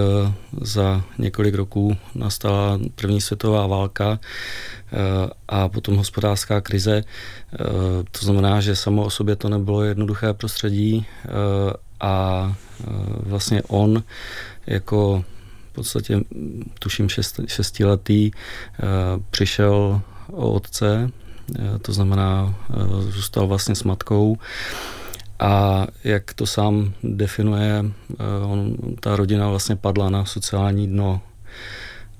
za 0.60 1.04
několik 1.18 1.54
roků 1.54 1.96
nastala 2.14 2.78
první 2.94 3.20
světová 3.20 3.66
válka 3.66 4.18
eh, 4.18 4.96
a 5.48 5.68
potom 5.68 5.96
hospodářská 5.96 6.60
krize. 6.60 7.04
Eh, 7.04 7.58
to 8.10 8.18
znamená, 8.26 8.60
že 8.60 8.76
samo 8.76 9.04
o 9.04 9.10
sobě 9.10 9.36
to 9.36 9.48
nebylo 9.48 9.82
jednoduché 9.82 10.32
prostředí 10.32 11.06
a 12.00 12.54
vlastně 13.22 13.62
on 13.62 14.02
jako 14.66 15.24
v 15.70 15.74
podstatě 15.74 16.20
tuším 16.78 17.08
šest, 17.08 17.40
šestiletý 17.46 18.30
přišel 19.30 20.00
o 20.32 20.52
otce, 20.52 21.10
to 21.82 21.92
znamená 21.92 22.54
zůstal 22.98 23.46
vlastně 23.46 23.74
s 23.74 23.82
matkou 23.82 24.36
a 25.42 25.86
jak 26.04 26.34
to 26.34 26.46
sám 26.46 26.94
definuje, 27.02 27.84
eh, 27.84 28.46
on, 28.46 28.76
ta 29.00 29.16
rodina 29.16 29.48
vlastně 29.48 29.76
padla 29.76 30.10
na 30.10 30.24
sociální 30.24 30.86
dno 30.86 31.20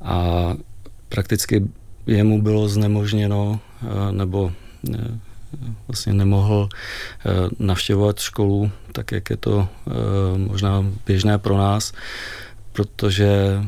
a 0.01 0.49
prakticky 1.09 1.69
jemu 2.07 2.43
bylo 2.43 2.69
znemožněno 2.69 3.61
eh, 3.83 4.13
nebo 4.13 4.53
eh, 4.95 5.19
vlastně 5.89 6.13
nemohl 6.13 6.69
navštěvovat 7.59 8.19
školu, 8.19 8.71
tak 8.93 9.13
jak 9.13 9.31
je 9.31 9.37
to 9.37 9.69
možná 10.37 10.85
běžné 11.07 11.39
pro 11.39 11.59
nás, 11.59 11.93
protože 12.73 13.61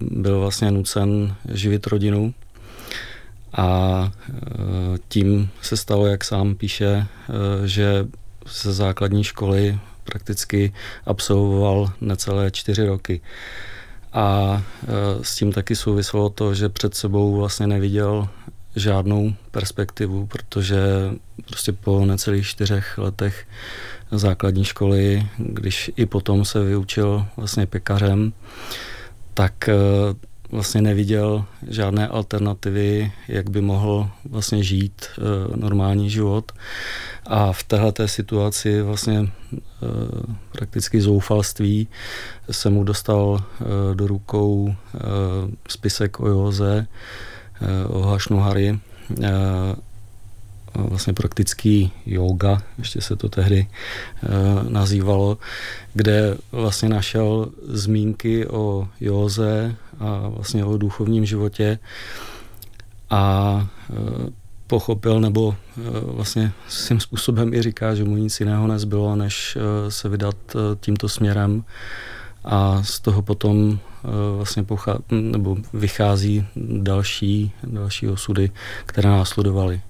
byl 0.00 0.40
vlastně 0.40 0.70
nucen 0.70 1.34
živit 1.52 1.86
rodinu. 1.86 2.34
A 3.52 4.10
tím 5.08 5.50
se 5.62 5.76
stalo, 5.76 6.06
jak 6.06 6.24
sám 6.24 6.54
píše, 6.54 7.06
že 7.64 8.06
ze 8.46 8.72
základní 8.72 9.24
školy 9.24 9.78
prakticky 10.04 10.72
absolvoval 11.06 11.92
necelé 12.00 12.50
čtyři 12.50 12.86
roky. 12.86 13.20
A 14.12 14.56
e, 14.82 15.24
s 15.24 15.34
tím 15.34 15.52
taky 15.52 15.76
souviselo 15.76 16.30
to, 16.30 16.54
že 16.54 16.68
před 16.68 16.94
sebou 16.94 17.36
vlastně 17.36 17.66
neviděl 17.66 18.28
žádnou 18.76 19.34
perspektivu, 19.50 20.26
protože 20.26 20.80
prostě 21.46 21.72
po 21.72 22.04
necelých 22.04 22.46
čtyřech 22.46 22.98
letech 22.98 23.46
základní 24.10 24.64
školy, 24.64 25.26
když 25.38 25.90
i 25.96 26.06
potom 26.06 26.44
se 26.44 26.64
vyučil 26.64 27.26
vlastně 27.36 27.66
pekařem, 27.66 28.32
tak 29.34 29.68
e, 29.68 29.74
vlastně 30.52 30.82
neviděl 30.82 31.44
žádné 31.68 32.08
alternativy, 32.08 33.12
jak 33.28 33.50
by 33.50 33.60
mohl 33.60 34.10
vlastně 34.24 34.62
žít 34.62 35.06
e, 35.06 35.56
normální 35.56 36.10
život. 36.10 36.52
A 37.26 37.52
v 37.52 37.62
této 37.62 38.08
situaci 38.08 38.82
vlastně 38.82 39.18
e, 39.18 39.28
prakticky 40.52 41.00
zoufalství 41.00 41.88
se 42.50 42.70
mu 42.70 42.84
dostal 42.84 43.40
e, 43.40 43.94
do 43.94 44.06
rukou 44.06 44.68
e, 44.68 44.98
spisek 45.68 46.20
o 46.20 46.28
Joze, 46.28 46.86
e, 47.60 47.86
o 47.86 48.02
Hašnuhari, 48.02 48.78
e, 49.22 49.30
vlastně 50.74 51.12
praktický 51.12 51.92
yoga, 52.06 52.62
ještě 52.78 53.00
se 53.00 53.16
to 53.16 53.28
tehdy 53.28 53.66
e, 53.66 53.68
nazývalo, 54.70 55.38
kde 55.94 56.36
vlastně 56.52 56.88
našel 56.88 57.50
zmínky 57.68 58.46
o 58.46 58.88
józe 59.00 59.76
a 60.00 60.28
vlastně 60.28 60.64
o 60.64 60.76
duchovním 60.76 61.26
životě 61.26 61.78
a 63.10 63.66
e, 63.90 64.30
pochopil, 64.70 65.20
nebo 65.20 65.54
eh, 65.54 65.80
vlastně 66.00 66.52
svým 66.68 67.00
způsobem 67.00 67.54
i 67.54 67.62
říká, 67.62 67.94
že 67.94 68.04
mu 68.04 68.16
nic 68.16 68.40
jiného 68.40 68.66
nezbylo, 68.66 69.16
než 69.16 69.58
eh, 69.58 69.90
se 69.90 70.08
vydat 70.08 70.36
tímto 70.80 71.08
směrem 71.08 71.64
a 72.44 72.82
z 72.82 73.00
toho 73.00 73.22
potom 73.22 73.78
vlastně 74.36 74.62
pochá, 74.62 74.98
nebo 75.10 75.56
vychází 75.72 76.46
další, 76.56 77.52
další 77.64 78.08
osudy, 78.08 78.50
které 78.86 79.08
následovaly. 79.08 79.80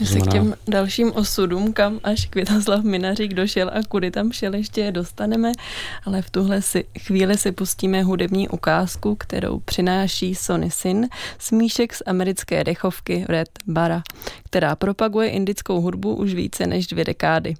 My 0.00 0.06
se 0.06 0.20
k 0.20 0.26
těm 0.26 0.54
dalším 0.68 1.12
osudům, 1.12 1.72
kam 1.72 2.00
až 2.04 2.26
Květoslav 2.26 2.84
Minařík 2.84 3.34
došel 3.34 3.70
a 3.74 3.82
kudy 3.88 4.10
tam 4.10 4.32
šel, 4.32 4.54
ještě 4.54 4.92
dostaneme, 4.92 5.52
ale 6.04 6.22
v 6.22 6.30
tuhle 6.30 6.62
si, 6.62 6.84
chvíli 6.98 7.38
si 7.38 7.52
pustíme 7.52 8.02
hudební 8.02 8.48
ukázku, 8.48 9.14
kterou 9.14 9.58
přináší 9.58 10.34
Sony 10.34 10.70
Sin, 10.70 11.08
smíšek 11.38 11.94
z 11.94 12.02
americké 12.06 12.64
dechovky 12.64 13.24
Red 13.28 13.48
Bara, 13.66 14.02
která 14.44 14.76
propaguje 14.76 15.28
indickou 15.28 15.80
hudbu 15.80 16.14
už 16.14 16.34
více 16.34 16.66
než 16.66 16.86
dvě 16.86 17.04
dekády. 17.04 17.54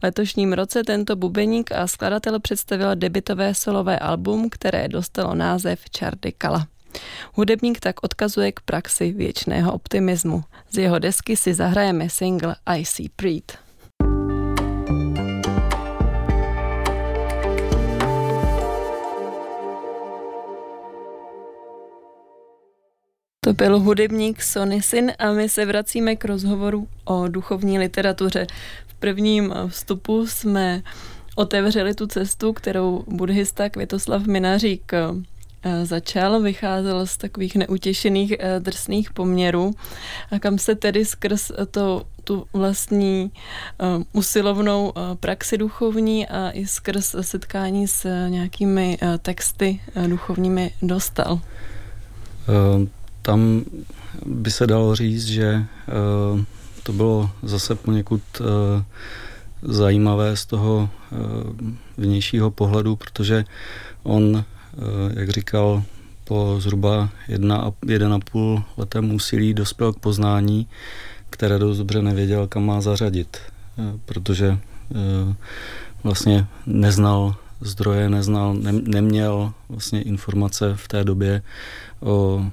V 0.00 0.02
letošním 0.02 0.52
roce 0.52 0.84
tento 0.84 1.16
bubeník 1.16 1.72
a 1.72 1.86
skladatel 1.86 2.40
představil 2.40 2.94
debitové 2.94 3.54
solové 3.54 3.98
album, 3.98 4.50
které 4.50 4.88
dostalo 4.88 5.34
název 5.34 5.80
Chardy 5.98 6.32
Kala. 6.32 6.66
Hudebník 7.32 7.80
tak 7.80 8.04
odkazuje 8.04 8.52
k 8.52 8.60
praxi 8.60 9.12
věčného 9.12 9.72
optimismu. 9.72 10.44
Z 10.70 10.78
jeho 10.78 10.98
desky 10.98 11.36
si 11.36 11.54
zahrajeme 11.54 12.10
single 12.10 12.56
I 12.66 12.84
See 12.84 13.08
Preet. 13.16 13.58
To 23.40 23.52
byl 23.52 23.80
hudebník 23.80 24.42
Sony 24.42 24.82
Sin 24.82 25.12
a 25.18 25.32
my 25.32 25.48
se 25.48 25.66
vracíme 25.66 26.16
k 26.16 26.24
rozhovoru 26.24 26.88
o 27.04 27.28
duchovní 27.28 27.78
literatuře. 27.78 28.46
V 28.86 28.94
prvním 28.94 29.54
vstupu 29.68 30.26
jsme 30.26 30.82
otevřeli 31.36 31.94
tu 31.94 32.06
cestu, 32.06 32.52
kterou 32.52 33.04
buddhista 33.06 33.68
Květoslav 33.68 34.26
Minařík 34.26 34.92
začal, 35.82 36.40
vycházel 36.40 37.06
z 37.06 37.16
takových 37.16 37.56
neutěšených 37.56 38.32
eh, 38.38 38.60
drsných 38.60 39.12
poměrů 39.12 39.74
a 40.30 40.38
kam 40.38 40.58
se 40.58 40.74
tedy 40.74 41.04
skrz 41.04 41.52
to, 41.70 42.02
tu 42.24 42.46
vlastní 42.52 43.30
usilovnou 44.12 44.92
praxi 45.20 45.58
duchovní 45.58 46.28
a 46.28 46.50
i 46.50 46.66
skrz 46.66 47.14
setkání 47.20 47.88
s 47.88 48.28
nějakými 48.28 48.98
texty 49.18 49.80
duchovními 50.06 50.70
dostal? 50.82 51.40
Tam 53.22 53.64
by 54.26 54.50
se 54.50 54.66
dalo 54.66 54.94
říct, 54.94 55.26
že 55.26 55.64
to 56.82 56.92
bylo 56.92 57.30
zase 57.42 57.74
poněkud 57.74 58.22
zajímavé 59.62 60.36
z 60.36 60.46
toho 60.46 60.90
vnějšího 61.96 62.50
pohledu, 62.50 62.96
protože 62.96 63.44
on 64.02 64.44
Eh, 64.44 64.53
jak 65.14 65.30
říkal, 65.30 65.82
po 66.24 66.56
zhruba 66.58 67.08
jedna, 67.28 67.72
jeden 67.86 68.12
a 68.12 68.18
půl 68.18 68.62
letém 68.76 69.14
úsilí 69.14 69.54
dospěl 69.54 69.92
k 69.92 69.98
poznání, 69.98 70.66
které 71.30 71.58
dost 71.58 71.78
dobře 71.78 72.02
nevěděl, 72.02 72.46
kam 72.46 72.66
má 72.66 72.80
zařadit, 72.80 73.36
eh, 73.78 73.82
protože 74.04 74.58
eh, 74.58 75.34
vlastně 76.04 76.46
neznal 76.66 77.36
zdroje, 77.60 78.08
neznal, 78.08 78.54
ne, 78.54 78.72
neměl 78.72 79.52
vlastně 79.68 80.02
informace 80.02 80.72
v 80.76 80.88
té 80.88 81.04
době 81.04 81.42
o 82.00 82.44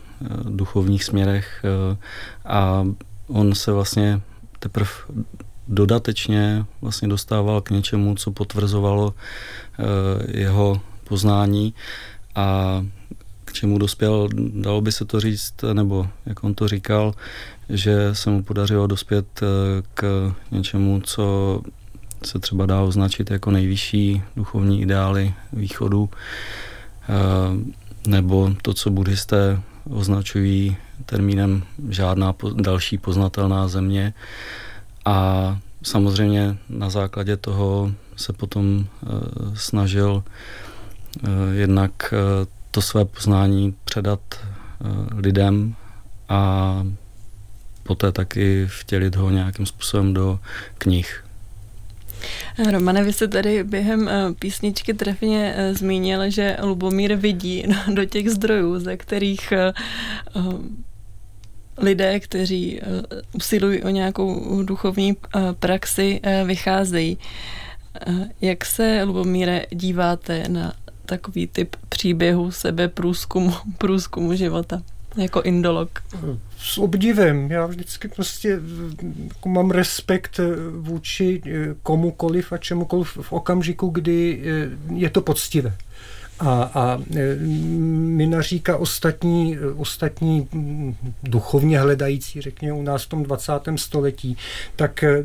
duchovních 0.49 1.03
směrech 1.03 1.65
a 2.45 2.87
on 3.27 3.55
se 3.55 3.71
vlastně 3.71 4.21
teprve 4.59 4.89
dodatečně 5.67 6.65
vlastně 6.81 7.07
dostával 7.07 7.61
k 7.61 7.69
něčemu, 7.69 8.15
co 8.15 8.31
potvrzovalo 8.31 9.13
jeho 10.27 10.81
poznání 11.11 11.73
a 12.35 12.79
k 13.45 13.53
čemu 13.53 13.77
dospěl, 13.77 14.29
dalo 14.63 14.81
by 14.81 14.91
se 14.91 15.05
to 15.05 15.19
říct, 15.19 15.53
nebo 15.73 16.07
jak 16.25 16.43
on 16.43 16.53
to 16.53 16.67
říkal, 16.67 17.13
že 17.69 18.15
se 18.15 18.29
mu 18.29 18.43
podařilo 18.43 18.87
dospět 18.87 19.27
k 19.93 20.31
něčemu, 20.51 21.01
co 21.03 21.25
se 22.23 22.39
třeba 22.39 22.65
dá 22.65 22.81
označit 22.81 23.31
jako 23.31 23.51
nejvyšší 23.51 24.21
duchovní 24.35 24.81
ideály 24.81 25.33
východu, 25.53 26.09
nebo 28.07 28.55
to, 28.61 28.73
co 28.73 28.89
buddhisté 28.89 29.59
označují 29.89 30.77
termínem 31.05 31.63
žádná 31.89 32.35
další 32.55 32.97
poznatelná 32.97 33.67
země. 33.67 34.13
A 35.05 35.57
samozřejmě 35.83 36.57
na 36.69 36.89
základě 36.89 37.37
toho 37.37 37.91
se 38.15 38.33
potom 38.33 38.85
eh, 38.85 39.07
snažil 39.55 40.23
eh, 40.23 40.70
jednak 41.51 42.13
eh, 42.13 42.47
to 42.71 42.81
své 42.81 43.05
poznání 43.05 43.75
předat 43.83 44.19
lidem 45.15 45.75
a 46.29 46.83
poté 47.83 48.11
taky 48.11 48.67
vtělit 48.67 49.15
ho 49.15 49.29
nějakým 49.29 49.65
způsobem 49.65 50.13
do 50.13 50.39
knih. 50.77 51.25
Romane, 52.71 53.03
vy 53.03 53.13
jste 53.13 53.27
tady 53.27 53.63
během 53.63 54.09
písničky 54.39 54.93
trefně 54.93 55.55
zmínil, 55.71 56.29
že 56.29 56.57
Lubomír 56.61 57.15
vidí 57.15 57.63
do 57.93 58.05
těch 58.05 58.29
zdrojů, 58.29 58.79
ze 58.79 58.97
kterých 58.97 59.53
lidé, 61.77 62.19
kteří 62.19 62.81
usilují 63.33 63.83
o 63.83 63.89
nějakou 63.89 64.63
duchovní 64.63 65.17
praxi, 65.59 66.21
vycházejí. 66.45 67.17
Jak 68.41 68.65
se, 68.65 69.03
Lubomíre, 69.03 69.65
díváte 69.71 70.43
na 70.47 70.73
takový 71.11 71.47
typ 71.47 71.75
příběhu 71.89 72.51
sebe 72.51 72.87
průzkumu, 72.87 73.53
průzkumu 73.77 74.35
života? 74.35 74.81
Jako 75.17 75.41
indolog. 75.41 75.89
S 76.57 76.77
obdivem. 76.77 77.51
Já 77.51 77.65
vždycky 77.65 78.07
prostě 78.07 78.59
jako 79.27 79.49
mám 79.49 79.71
respekt 79.71 80.39
vůči 80.71 81.41
komukoliv 81.83 82.51
a 82.51 82.57
čemukoliv 82.57 83.17
v 83.21 83.33
okamžiku, 83.33 83.87
kdy 83.87 84.41
je 84.95 85.09
to 85.09 85.21
poctivé 85.21 85.77
a, 86.41 86.71
a 86.73 86.99
e, 87.15 87.35
Minaříka 88.15 88.77
ostatní, 88.77 89.57
ostatní 89.77 90.47
duchovně 91.23 91.79
hledající, 91.79 92.41
řekněme 92.41 92.73
u 92.73 92.81
nás 92.81 93.03
v 93.03 93.09
tom 93.09 93.23
20. 93.23 93.53
století, 93.75 94.37
tak 94.75 95.03
e, 95.03 95.23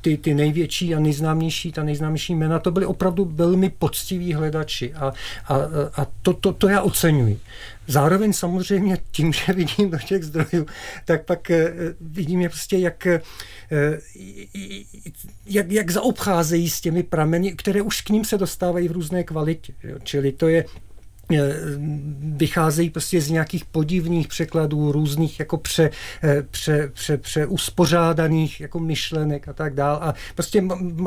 ty, 0.00 0.16
ty 0.16 0.34
největší 0.34 0.94
a 0.94 1.00
nejznámější, 1.00 1.72
ta 1.72 1.82
nejznámější 1.82 2.34
jména, 2.34 2.58
to 2.58 2.70
byly 2.70 2.86
opravdu 2.86 3.24
velmi 3.24 3.70
poctiví 3.70 4.34
hledači 4.34 4.94
a, 4.94 5.12
a, 5.48 5.56
a 5.96 6.06
to, 6.22 6.32
to, 6.32 6.52
to 6.52 6.68
já 6.68 6.80
oceňuji. 6.80 7.40
Zároveň 7.86 8.32
samozřejmě 8.32 8.98
tím, 9.10 9.32
že 9.32 9.52
vidím 9.52 9.90
do 9.90 9.98
těch 9.98 10.24
zdrojů, 10.24 10.66
tak 11.04 11.24
pak 11.24 11.50
e, 11.50 11.74
vidím 12.00 12.40
je 12.40 12.48
prostě, 12.48 12.78
jak 12.78 13.06
Eh, 13.72 13.98
jak, 15.46 15.72
jak 15.72 15.90
zaobcházejí 15.90 16.70
s 16.70 16.80
těmi 16.80 17.02
prameny, 17.02 17.52
které 17.52 17.82
už 17.82 18.00
k 18.00 18.10
ním 18.10 18.24
se 18.24 18.38
dostávají 18.38 18.88
v 18.88 18.92
různé 18.92 19.24
kvalitě. 19.24 19.74
Jo? 19.82 19.98
Čili 20.02 20.32
to 20.32 20.48
je 20.48 20.64
Eh, 20.64 20.91
vycházejí 22.18 22.90
prostě 22.90 23.20
z 23.20 23.30
nějakých 23.30 23.64
podivných 23.64 24.28
překladů, 24.28 24.92
různých 24.92 25.40
jako 25.40 25.56
pře, 25.56 25.90
eh, 26.22 26.42
pře, 26.50 26.90
pře, 26.92 27.18
pře 27.18 27.46
uspořádaných 27.46 28.60
jako 28.60 28.78
myšlenek 28.78 29.48
a 29.48 29.52
tak 29.52 29.74
dál. 29.74 29.98
A 30.02 30.14
prostě 30.34 30.60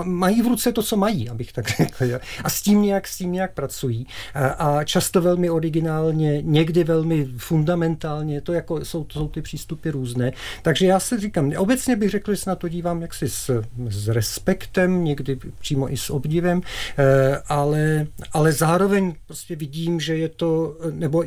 mají 0.04 0.41
v 0.41 0.47
ruce 0.47 0.71
to, 0.71 0.84
co 0.84 0.97
mají, 0.97 1.30
abych 1.30 1.54
tak 1.54 1.67
řekl. 1.78 2.06
A 2.43 2.49
s 2.49 2.62
tím 2.62 2.82
nějak, 2.82 3.08
s 3.08 3.17
tím 3.17 3.32
nějak 3.32 3.54
pracují. 3.54 4.08
A, 4.34 4.47
a 4.47 4.84
často 4.84 5.21
velmi 5.21 5.49
originálně, 5.49 6.41
někdy 6.41 6.84
velmi 6.84 7.28
fundamentálně, 7.38 8.41
to 8.41 8.54
jako 8.54 8.86
jsou, 8.86 9.04
to 9.04 9.19
jsou 9.19 9.28
ty 9.28 9.41
přístupy 9.41 9.89
různé. 9.89 10.32
Takže 10.62 10.86
já 10.86 10.99
si 10.99 11.19
říkám, 11.19 11.51
obecně 11.58 11.95
bych 11.95 12.10
řekl, 12.10 12.34
že 12.34 12.38
se 12.38 12.49
na 12.49 12.56
to 12.56 12.67
dívám 12.67 13.01
jaksi 13.01 13.30
s, 13.30 13.63
s 13.89 14.08
respektem, 14.08 15.04
někdy 15.04 15.39
přímo 15.60 15.93
i 15.93 15.97
s 15.97 16.10
obdivem, 16.10 16.62
eh, 16.97 17.41
ale, 17.47 18.08
ale 18.32 18.51
zároveň 18.51 19.13
prostě 19.28 19.56
vidím, 19.56 19.99
že 20.05 20.17
je 20.17 20.29
to, 20.29 20.77
nebo 20.91 21.23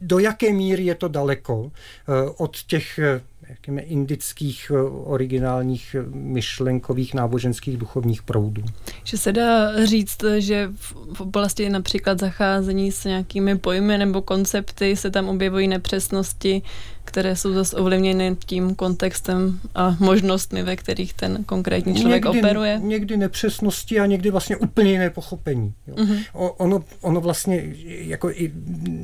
do 0.00 0.18
jaké 0.18 0.52
míry 0.52 0.84
je 0.84 0.94
to 0.94 1.08
daleko 1.08 1.70
eh, 1.70 2.30
od 2.36 2.56
těch 2.66 2.98
eh, 2.98 3.20
jakými 3.48 3.82
indických 3.82 4.72
eh, 4.74 4.80
originálních 5.04 5.96
myšlenkových 6.12 7.14
náboženských 7.14 7.76
duchovních 7.76 8.22
proudů. 8.22 8.62
Že 9.04 9.18
se 9.18 9.32
dá 9.32 9.86
říct, 9.86 10.24
že 10.38 10.68
v 11.12 11.20
oblasti 11.20 11.70
například 11.70 12.18
zacházení 12.18 12.92
s 12.92 13.04
nějakými 13.04 13.58
pojmy 13.58 13.98
nebo 13.98 14.22
koncepty 14.22 14.96
se 14.96 15.10
tam 15.10 15.28
objevují 15.28 15.68
nepřesnosti, 15.68 16.62
které 17.04 17.36
jsou 17.36 17.54
zase 17.54 17.76
ovlivněny 17.76 18.36
tím 18.46 18.74
kontextem 18.74 19.60
a 19.74 19.96
možnostmi, 20.00 20.62
ve 20.62 20.76
kterých 20.76 21.14
ten 21.14 21.44
konkrétní 21.44 21.94
člověk 21.94 22.24
někdy, 22.24 22.38
operuje? 22.38 22.80
Někdy 22.82 23.16
nepřesnosti 23.16 24.00
a 24.00 24.06
někdy 24.06 24.30
vlastně 24.30 24.56
úplně 24.56 24.92
jiné 24.92 25.10
pochopení. 25.10 25.74
Jo. 25.86 25.94
Uh-huh. 25.94 26.24
O, 26.32 26.50
ono, 26.50 26.84
ono 27.00 27.20
vlastně 27.20 27.62
jako 27.86 28.30
i, 28.30 28.52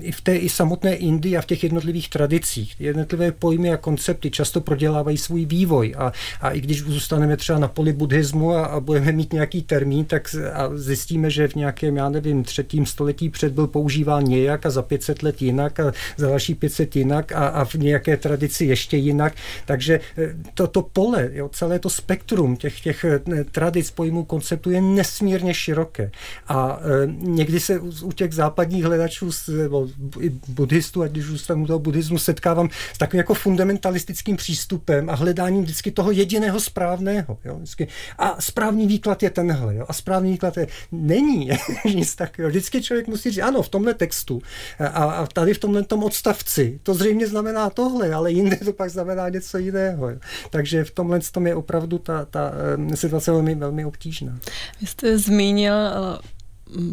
i 0.01 0.13
v 0.13 0.21
té 0.21 0.37
i 0.37 0.49
samotné 0.49 0.95
Indii 0.95 1.37
a 1.37 1.41
v 1.41 1.47
těch 1.47 1.63
jednotlivých 1.63 2.11
tradicích, 2.11 2.81
jednotlivé 2.81 3.33
pojmy 3.33 3.73
a 3.73 3.77
koncepty 3.77 4.31
často 4.31 4.61
prodělávají 4.61 5.19
svůj 5.19 5.45
vývoj 5.45 5.95
a, 5.99 6.13
a 6.41 6.51
i 6.51 6.61
když 6.61 6.83
zůstaneme 6.83 7.37
třeba 7.37 7.59
na 7.59 7.69
poli 7.69 7.93
buddhismu 7.93 8.53
a, 8.53 8.67
a 8.67 8.81
budeme 8.81 9.13
mít 9.13 9.33
nějaký 9.33 9.63
termín, 9.63 10.05
tak 10.05 10.37
a 10.53 10.71
zjistíme, 10.75 11.31
že 11.31 11.49
v 11.49 11.55
nějakém, 11.55 11.97
já 11.97 12.09
nevím, 12.09 12.45
třetím 12.45 12.87
století 12.87 13.31
před 13.31 13.53
byl 13.53 13.67
používán 13.67 14.25
nějak 14.25 14.67
a 14.67 14.71
za 14.71 14.83
500 14.83 15.23
let 15.23 15.43
jinak 15.43 15.81
a 15.81 15.93
za 16.17 16.29
další 16.29 16.55
500 16.55 16.97
jinak 16.97 17.33
a, 17.33 17.47
a 17.49 17.65
v 17.65 17.75
nějaké 17.87 18.17
tradici 18.17 18.65
ještě 18.65 18.97
jinak. 18.97 19.33
Takže 19.65 20.01
eh, 20.19 20.35
to, 20.67 20.83
pole, 20.83 21.31
jo, 21.33 21.49
celé 21.49 21.79
to 21.79 21.91
spektrum 21.91 22.57
těch, 22.57 22.81
těch 22.81 23.05
eh, 23.05 23.45
tradic, 23.45 23.91
pojmů, 23.91 24.25
konceptů 24.25 24.71
je 24.71 24.81
nesmírně 24.81 25.55
široké. 25.55 26.11
A 26.49 26.81
e, 26.81 27.07
někdy 27.07 27.61
se 27.61 27.79
u, 27.79 27.93
u 28.03 28.13
těch 28.13 28.33
západních 28.33 28.85
hledačů, 28.85 29.31
nebo 29.63 29.89
i 30.21 30.31
buddhistů, 30.49 31.03
ať 31.03 31.11
když 31.11 31.25
zůstanu 31.25 31.67
toho 31.67 31.79
buddhismu, 31.79 32.19
setkávám 32.19 32.69
s 32.93 32.99
takovým 32.99 33.19
jako 33.19 33.35
fundamentalistickým 33.35 34.37
přístupem 34.37 35.11
a 35.11 35.15
hledáním 35.15 35.63
vždycky 35.63 35.91
toho 35.91 36.11
jediného 36.11 36.61
správného. 36.61 37.39
Jo, 37.45 37.57
vždycky. 37.57 37.89
A 38.19 38.41
správný 38.41 38.87
výklad 38.87 39.23
je 39.23 39.31
tenhle. 39.31 39.75
Jo, 39.75 39.85
a 39.89 39.93
správný 39.93 40.33
výklad 40.33 40.57
je, 40.57 40.67
není 40.93 41.51
nic 41.85 42.15
takového. 42.15 42.51
Vždycky 42.51 42.83
člověk 42.83 43.09
musí 43.09 43.31
říct, 43.31 43.43
ano, 43.45 43.63
v 43.63 43.69
tomhle 43.69 43.95
textu 43.95 44.43
a, 44.79 44.87
a 44.87 45.27
tady 45.27 45.55
v 45.55 45.59
tomhle 45.59 45.83
tom 45.83 46.03
odstavci, 46.03 46.81
to 46.83 46.95
zřejmě 46.95 47.27
znamená 47.27 47.71
tohle, 47.77 48.15
ale 48.15 48.33
jinde 48.33 48.57
to 48.57 48.73
pak 48.73 48.91
znamená 48.91 49.29
něco 49.29 49.59
jiného. 49.59 50.09
Takže 50.51 50.85
v 50.85 50.91
tomhle 50.91 51.21
tom 51.33 51.47
je 51.47 51.55
opravdu 51.55 51.99
ta, 51.99 52.25
ta 52.25 52.53
situace 52.95 53.31
velmi, 53.31 53.55
velmi 53.55 53.85
obtížná. 53.85 54.39
Vy 54.81 54.87
jste 54.87 55.19
zmínil 55.19 55.75
eh, 55.75 56.19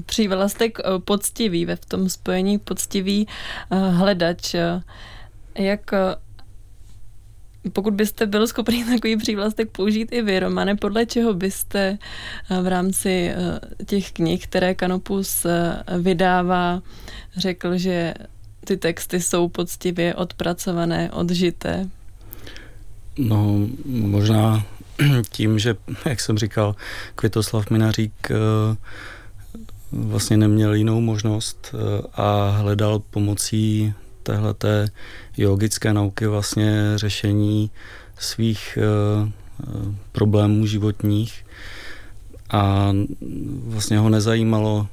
přívlastek 0.06 0.80
eh, 0.80 0.84
poctivý, 1.00 1.66
ve 1.66 1.76
v 1.76 1.86
tom 1.86 2.10
spojení 2.10 2.60
poctivý 2.60 3.28
eh, 3.72 3.76
hledač. 3.76 4.56
Jak 5.56 5.92
pokud 7.74 7.94
byste 7.94 8.26
byl 8.26 8.48
schopný 8.48 8.86
takový 8.96 9.18
přívlastek 9.18 9.70
použít 9.70 10.12
i 10.12 10.22
vy, 10.22 10.40
Romane, 10.40 10.76
podle 10.76 11.06
čeho 11.06 11.34
byste 11.34 11.98
v 12.62 12.68
rámci 12.68 13.32
těch 13.86 14.12
knih, 14.12 14.48
které 14.48 14.76
Kanopus 14.76 15.46
vydává, 16.00 16.82
řekl, 17.38 17.78
že 17.78 18.14
ty 18.66 18.78
texty 18.78 19.22
jsou 19.22 19.50
poctivě 19.50 20.16
odpracované, 20.16 21.12
odžité? 21.12 21.90
No, 23.18 23.68
možná 23.86 24.66
tím, 25.30 25.60
že, 25.60 25.76
jak 26.06 26.20
jsem 26.20 26.38
říkal, 26.38 26.76
Květoslav 27.16 27.70
Minařík 27.70 28.14
eh, 28.32 28.36
vlastně 29.92 30.38
neměl 30.38 30.74
jinou 30.74 31.02
možnost 31.02 31.76
eh, 31.76 32.08
a 32.14 32.50
hledal 32.50 33.00
pomocí 33.00 33.94
téhleté 34.24 34.88
jogické 35.38 35.94
nauky 35.94 36.28
vlastně 36.28 36.74
řešení 36.96 37.72
svých 38.20 38.78
eh, 38.82 39.32
problémů 40.12 40.66
životních 40.66 41.46
a 42.50 42.94
vlastně 43.66 44.00
ho 44.00 44.10
nezajímalo 44.10 44.88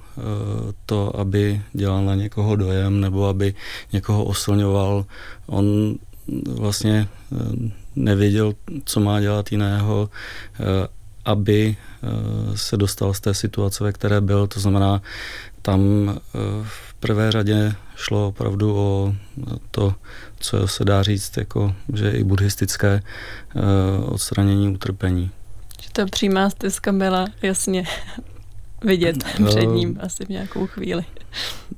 to, 0.87 1.20
aby 1.20 1.62
dělal 1.72 2.04
na 2.04 2.14
někoho 2.14 2.56
dojem 2.56 3.00
nebo 3.00 3.28
aby 3.28 3.54
někoho 3.92 4.24
oslňoval. 4.24 5.04
On 5.46 5.94
vlastně 6.54 7.09
nevěděl, 7.96 8.52
co 8.85 9.00
má 9.00 9.20
dělat 9.20 9.52
jiného, 9.52 10.11
eh, 10.54 10.88
aby 11.24 11.76
eh, 11.76 12.56
se 12.56 12.76
dostal 12.76 13.14
z 13.14 13.20
té 13.20 13.35
situace, 13.35 13.85
ve 13.85 13.92
které 13.92 14.20
byl. 14.20 14.46
To 14.46 14.61
znamená, 14.61 15.02
tam 15.62 15.80
eh, 16.11 16.38
v 16.62 16.94
prvé 16.94 17.33
řadě 17.33 17.74
šlo 17.96 18.28
opravdu 18.28 18.76
o 18.76 19.14
to, 19.70 19.94
co 20.40 20.68
se 20.68 20.85
dá 20.85 21.02
říct, 21.02 21.37
jako, 21.37 21.74
že 21.94 22.11
i 22.11 22.24
buddhistické 22.24 23.02
odstranění 24.04 24.68
utrpení. 24.68 25.30
Že 25.83 25.88
ta 25.92 26.06
přímá 26.06 26.50
stezka 26.50 26.92
byla 26.92 27.26
jasně 27.42 27.85
vidět 28.85 29.25
před 29.47 29.64
ním 29.64 29.99
asi 30.01 30.25
v 30.25 30.29
nějakou 30.29 30.66
chvíli. 30.66 31.05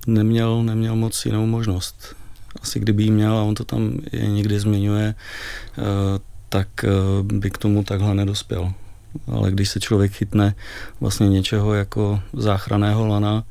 Neměl, 0.07 0.63
neměl 0.63 0.97
moc 0.97 1.27
jinou 1.27 1.47
možnost. 1.47 2.17
Asi 2.63 2.81
kdyby 2.81 3.03
jí 3.03 3.11
měl, 3.11 3.37
a 3.37 3.43
on 3.43 3.55
to 3.55 3.65
tam 3.65 3.99
je 4.13 4.27
někdy 4.27 4.61
zmiňuje, 4.61 5.15
eh, 5.15 5.83
tak 6.49 6.69
eh, 6.85 6.89
by 7.23 7.51
k 7.51 7.59
tomu 7.59 7.85
takhle 7.85 8.15
nedospěl. 8.15 8.73
Ale 9.27 9.51
když 9.51 9.69
se 9.69 9.81
člověk 9.81 10.13
chytne 10.13 10.55
vlastně 11.01 11.29
něčeho 11.29 11.75
jako 11.75 12.21
záchraného 12.33 13.07
lana, 13.07 13.45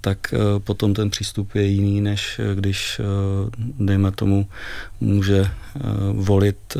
tak 0.00 0.34
potom 0.58 0.94
ten 0.94 1.10
přístup 1.10 1.54
je 1.54 1.62
jiný, 1.62 2.00
než 2.00 2.40
když, 2.54 3.00
dejme 3.78 4.12
tomu, 4.12 4.46
může 5.00 5.50
volit 6.12 6.76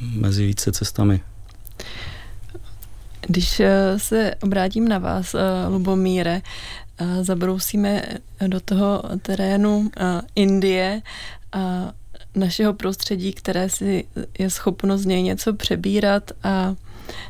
mezi 0.00 0.46
více 0.46 0.72
cestami. 0.72 1.20
Když 3.28 3.60
eh, 3.60 3.98
se 3.98 4.34
obrátím 4.42 4.88
na 4.88 4.98
vás, 4.98 5.34
eh, 5.34 5.38
Lubomíre, 5.68 6.42
eh, 6.98 7.24
zabrousíme 7.24 8.02
do 8.46 8.60
toho 8.60 9.02
terénu 9.22 9.90
Indie 10.34 11.02
a 11.52 11.92
našeho 12.34 12.74
prostředí, 12.74 13.32
které 13.32 13.68
si 13.68 14.04
je 14.38 14.50
schopno 14.50 14.98
z 14.98 15.06
něj 15.06 15.22
něco 15.22 15.54
přebírat 15.54 16.30
a 16.42 16.74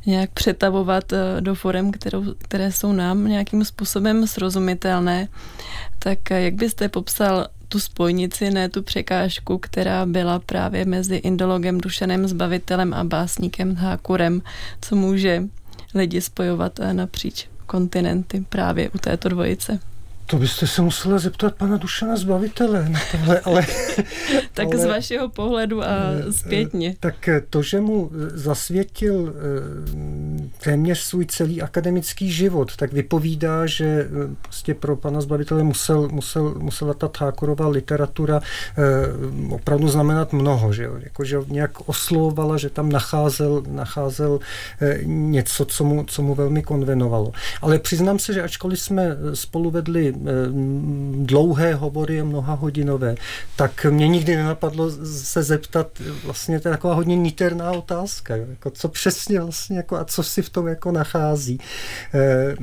nějak 0.07 0.31
přetavovat 0.31 1.05
do 1.41 1.55
forem, 1.55 1.93
kterou, 1.93 2.25
které 2.39 2.73
jsou 2.73 2.93
nám 2.93 3.29
nějakým 3.29 3.65
způsobem 3.65 4.27
srozumitelné, 4.27 5.29
tak 5.99 6.31
jak 6.31 6.55
byste 6.55 6.89
popsal 6.89 7.47
tu 7.69 7.81
spojnici, 7.81 8.51
ne 8.51 8.69
tu 8.69 8.83
překážku, 8.83 9.59
která 9.59 10.07
byla 10.07 10.39
právě 10.39 10.85
mezi 10.85 11.17
indologem 11.17 11.81
Dušanem 11.81 12.29
Zbavitelem 12.29 12.95
a 12.95 13.05
básníkem 13.05 13.75
Hákurem, 13.75 14.43
co 14.81 14.97
může 14.97 15.43
lidi 15.97 16.21
spojovat 16.21 16.81
eh, 16.81 16.95
napříč 16.95 17.49
kontinenty 17.67 18.45
právě 18.49 18.91
u 18.91 18.99
této 18.99 19.29
dvojice. 19.29 19.81
To 20.27 20.37
byste 20.37 20.67
se 20.67 20.83
musela 20.83 21.19
zeptat 21.19 21.55
pana 21.55 21.77
Dušana 21.77 22.17
Zbavitele 22.17 22.89
na 22.89 23.01
tohle, 23.13 23.41
ale... 23.41 23.67
tak 24.53 24.67
ale, 24.67 24.79
z 24.79 24.85
vašeho 24.85 25.29
pohledu 25.29 25.83
a 25.83 25.87
eh, 26.29 26.33
zpětně. 26.33 26.95
Tak 27.01 27.29
to, 27.51 27.63
že 27.63 27.81
mu 27.81 28.11
zasvětil 28.35 29.35
eh, 29.35 30.53
téměř 30.65 30.99
svůj 30.99 31.27
celý 31.27 31.63
akademický 31.63 32.33
život, 32.33 32.77
tak 32.77 32.93
vypovídá, 32.93 33.67
že 33.67 34.09
prostě 34.43 34.75
pro 34.75 34.97
pana 34.97 35.21
Zbavitele 35.21 35.63
musel, 35.63 36.09
musel, 36.09 36.55
musela 36.59 36.95
ta 36.95 37.09
Thákorová 37.09 37.69
literatura 37.69 38.41
opravdu 39.51 39.89
znamenat 39.89 40.33
mnoho, 40.33 40.73
že 40.73 40.85
jo? 40.85 40.97
Jako, 41.01 41.25
že 41.25 41.39
nějak 41.47 41.89
oslovovala, 41.89 42.57
že 42.57 42.71
tam 42.71 42.89
nacházel, 42.89 43.63
nacházel 43.69 44.41
něco, 45.05 45.65
co 45.65 45.85
mu, 45.85 46.05
co 46.05 46.23
mu 46.23 46.35
velmi 46.35 46.63
konvenovalo. 46.63 47.33
Ale 47.63 47.79
přiznám 47.79 48.19
se, 48.19 48.33
že 48.33 48.43
ačkoliv 48.43 48.81
jsme 48.81 49.17
spolu 49.35 49.71
vedli 49.71 50.16
Eh, 50.16 50.16
dlouhé 51.13 51.75
hovory, 51.75 52.23
mnoha 52.23 52.55
hodinové, 52.55 53.15
tak 53.57 53.87
mě 53.91 54.09
nikdy 54.09 54.37
nenapadlo 54.37 54.91
se 55.05 55.43
zeptat, 55.43 55.87
vlastně 56.25 56.61
to 56.61 56.69
je 56.69 56.73
taková 56.73 56.95
hodně 56.95 57.17
niterná 57.17 57.73
otázka, 57.73 58.37
jako 58.37 58.71
co 58.71 58.89
přesně 58.89 59.41
vlastně, 59.41 59.77
jako 59.77 59.97
a 59.97 60.05
co 60.05 60.23
si 60.23 60.43
v 60.43 60.51
tom 60.51 60.67
jako 60.67 60.93
nachází. 60.93 61.59
E, 62.15 62.57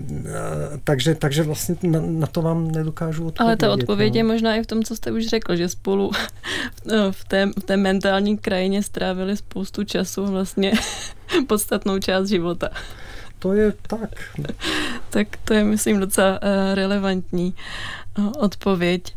takže, 0.84 1.16
takže 1.16 1.44
vlastně 1.44 1.76
na, 1.84 2.00
na 2.02 2.28
to 2.28 2.42
vám 2.42 2.72
nedokážu 2.72 3.28
odpovědět. 3.28 3.48
Ale 3.48 3.58
ta 3.58 3.74
odpověď 3.74 4.14
no. 4.14 4.18
je 4.18 4.24
možná 4.24 4.56
i 4.56 4.64
v 4.64 4.68
tom, 4.68 4.84
co 4.84 4.96
jste 4.96 5.12
už 5.12 5.28
řekl, 5.28 5.56
že 5.56 5.70
spolu 5.70 6.12
v 7.12 7.26
té, 7.26 7.50
v 7.60 7.64
té 7.64 7.78
mentální 7.78 8.38
krajině 8.38 8.84
strávili 8.84 9.38
spoustu 9.38 9.84
času 9.84 10.26
vlastně 10.26 10.74
podstatnou 11.48 12.00
část 12.00 12.28
života 12.28 12.70
to 13.44 13.54
je 13.54 13.74
tak. 13.88 14.40
Tak 15.14 15.28
to 15.44 15.54
je, 15.54 15.64
myslím, 15.64 16.00
docela 16.00 16.32
uh, 16.32 16.40
relevantní 16.74 17.54
uh, 18.18 18.32
odpověď. 18.40 19.16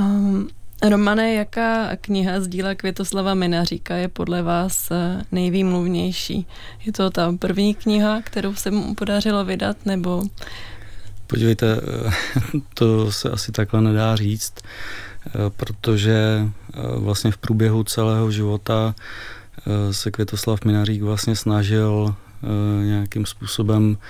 Um, 0.00 0.48
Romane, 0.88 1.34
jaká 1.34 1.96
kniha 1.96 2.40
z 2.40 2.48
díla 2.48 2.74
Květoslava 2.74 3.34
Minaříka 3.34 3.96
je 3.96 4.08
podle 4.08 4.42
vás 4.42 4.90
uh, 4.90 5.22
nejvýmluvnější? 5.32 6.46
Je 6.84 6.92
to 6.92 7.10
ta 7.10 7.34
první 7.38 7.74
kniha, 7.74 8.22
kterou 8.22 8.54
se 8.54 8.70
mu 8.70 8.94
podařilo 8.94 9.44
vydat, 9.44 9.76
nebo... 9.86 10.22
Podívejte, 11.26 11.80
to 12.74 13.12
se 13.12 13.30
asi 13.30 13.52
takhle 13.52 13.80
nedá 13.80 14.16
říct, 14.16 14.54
protože 15.56 16.48
vlastně 16.96 17.30
v 17.30 17.38
průběhu 17.38 17.84
celého 17.84 18.30
života 18.30 18.94
se 19.90 20.10
Květoslav 20.10 20.64
Minařík 20.64 21.02
vlastně 21.02 21.36
snažil 21.36 22.14
Eh, 22.42 22.84
nějakým 22.84 23.26
způsobem 23.26 23.96
eh, 23.98 24.04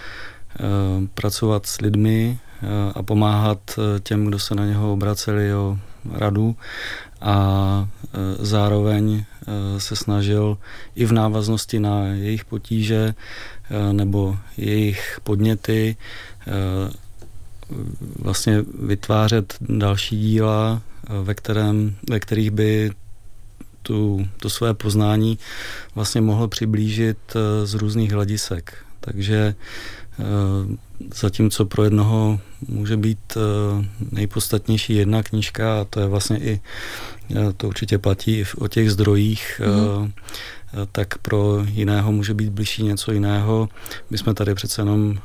pracovat 1.14 1.66
s 1.66 1.80
lidmi 1.80 2.38
eh, 2.38 2.66
a 2.94 3.02
pomáhat 3.02 3.58
těm, 4.02 4.24
kdo 4.24 4.38
se 4.38 4.54
na 4.54 4.66
něho 4.66 4.92
obraceli 4.92 5.54
o 5.54 5.78
radu 6.12 6.56
a 7.20 7.88
zároveň 8.38 9.24
se 9.78 9.96
snažil 9.96 10.58
i 10.94 11.04
v 11.04 11.12
návaznosti 11.12 11.80
na 11.80 12.06
jejich 12.06 12.44
potíže 12.44 13.14
nebo 13.92 14.36
jejich 14.56 15.20
podněty 15.24 15.96
vlastně 18.18 18.64
vytvářet 18.82 19.56
další 19.60 20.20
díla, 20.20 20.82
ve, 21.22 21.34
kterém, 21.34 21.96
ve 22.10 22.20
kterých 22.20 22.50
by 22.50 22.90
tu, 23.88 24.28
to 24.36 24.50
své 24.50 24.74
poznání 24.74 25.38
vlastně 25.94 26.20
mohl 26.20 26.48
přiblížit 26.48 27.18
eh, 27.34 27.66
z 27.66 27.74
různých 27.74 28.12
hledisek. 28.12 28.76
Takže 29.00 29.54
eh, 29.54 30.07
zatímco 31.14 31.64
pro 31.64 31.84
jednoho 31.84 32.40
může 32.68 32.96
být 32.96 33.36
eh, 33.36 33.86
nejpodstatnější 34.12 34.94
jedna 34.94 35.22
knížka, 35.22 35.80
a 35.80 35.84
to 35.84 36.00
je 36.00 36.06
vlastně 36.06 36.38
i, 36.38 36.60
to 37.56 37.68
určitě 37.68 37.98
platí 37.98 38.38
i 38.38 38.44
o 38.58 38.68
těch 38.68 38.90
zdrojích, 38.90 39.60
mm. 40.00 40.12
tak 40.92 41.18
pro 41.18 41.64
jiného 41.64 42.12
může 42.12 42.34
být 42.34 42.50
blížší 42.50 42.82
něco 42.82 43.12
jiného. 43.12 43.68
My 44.10 44.18
jsme 44.18 44.34
tady 44.34 44.54
přece 44.54 44.82
jenom 44.82 45.18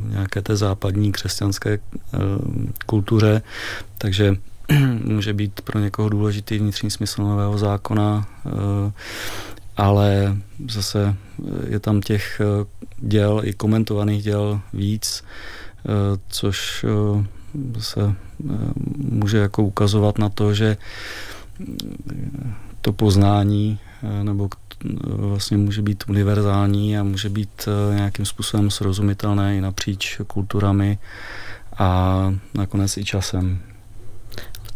nějaké 0.00 0.42
té 0.42 0.56
západní 0.56 1.12
křesťanské 1.12 1.78
kultuře, 2.86 3.42
takže 3.98 4.36
může 5.04 5.32
být 5.32 5.60
pro 5.60 5.80
někoho 5.80 6.08
důležitý 6.08 6.58
vnitřní 6.58 6.90
smysl 6.90 7.22
nového 7.22 7.58
zákona, 7.58 8.28
eh, 8.46 8.92
ale 9.76 10.36
zase 10.68 11.16
je 11.68 11.80
tam 11.80 12.00
těch 12.00 12.40
eh, 12.40 12.66
děl, 12.98 13.40
i 13.44 13.52
komentovaných 13.52 14.22
děl 14.22 14.60
víc, 14.72 15.24
eh, 15.24 15.90
což 16.28 16.84
se 17.78 18.14
může 18.96 19.38
jako 19.38 19.62
ukazovat 19.62 20.18
na 20.18 20.28
to, 20.28 20.54
že 20.54 20.76
to 22.80 22.92
poznání 22.92 23.78
nebo 24.22 24.48
vlastně 25.04 25.56
může 25.56 25.82
být 25.82 26.04
univerzální 26.08 26.98
a 26.98 27.02
může 27.02 27.28
být 27.28 27.68
nějakým 27.94 28.24
způsobem 28.24 28.70
srozumitelné 28.70 29.56
i 29.56 29.60
napříč 29.60 30.20
kulturami 30.26 30.98
a 31.78 32.34
nakonec 32.54 32.96
i 32.96 33.04
časem 33.04 33.60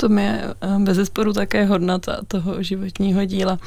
tom 0.01 0.19
je 0.19 0.33
eh, 0.61 0.79
bez 0.79 0.97
zesporu 0.97 1.33
také 1.33 1.65
hodnota 1.65 2.21
toho 2.29 2.63
životního 2.63 3.25
díla. 3.25 3.59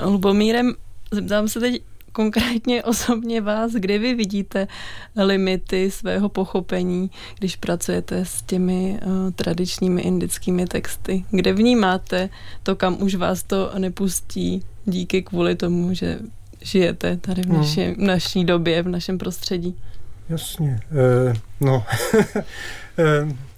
Lubomírem, 0.00 0.74
zeptám 1.10 1.48
se 1.48 1.60
teď 1.60 1.82
konkrétně 2.12 2.82
osobně 2.84 3.40
vás, 3.40 3.72
kde 3.72 3.98
vy 3.98 4.14
vidíte 4.14 4.68
limity 5.16 5.90
svého 5.90 6.28
pochopení, 6.28 7.10
když 7.38 7.56
pracujete 7.56 8.24
s 8.24 8.42
těmi 8.42 8.98
uh, 9.06 9.30
tradičními 9.30 10.02
indickými 10.02 10.66
texty? 10.66 11.24
Kde 11.30 11.52
vnímáte 11.52 12.28
to, 12.62 12.76
kam 12.76 13.02
už 13.02 13.14
vás 13.14 13.42
to 13.42 13.72
nepustí 13.78 14.62
díky 14.84 15.22
kvůli 15.22 15.56
tomu, 15.56 15.94
že 15.94 16.18
žijete 16.60 17.16
tady 17.16 17.42
v 17.42 17.46
hmm. 17.46 17.56
naši, 17.56 17.94
v 17.94 18.02
naší 18.02 18.44
době, 18.44 18.82
v 18.82 18.88
našem 18.88 19.18
prostředí? 19.18 19.76
Jasně. 20.28 20.80
Uh, 20.90 21.36
no. 21.60 21.84
uh, 23.24 23.32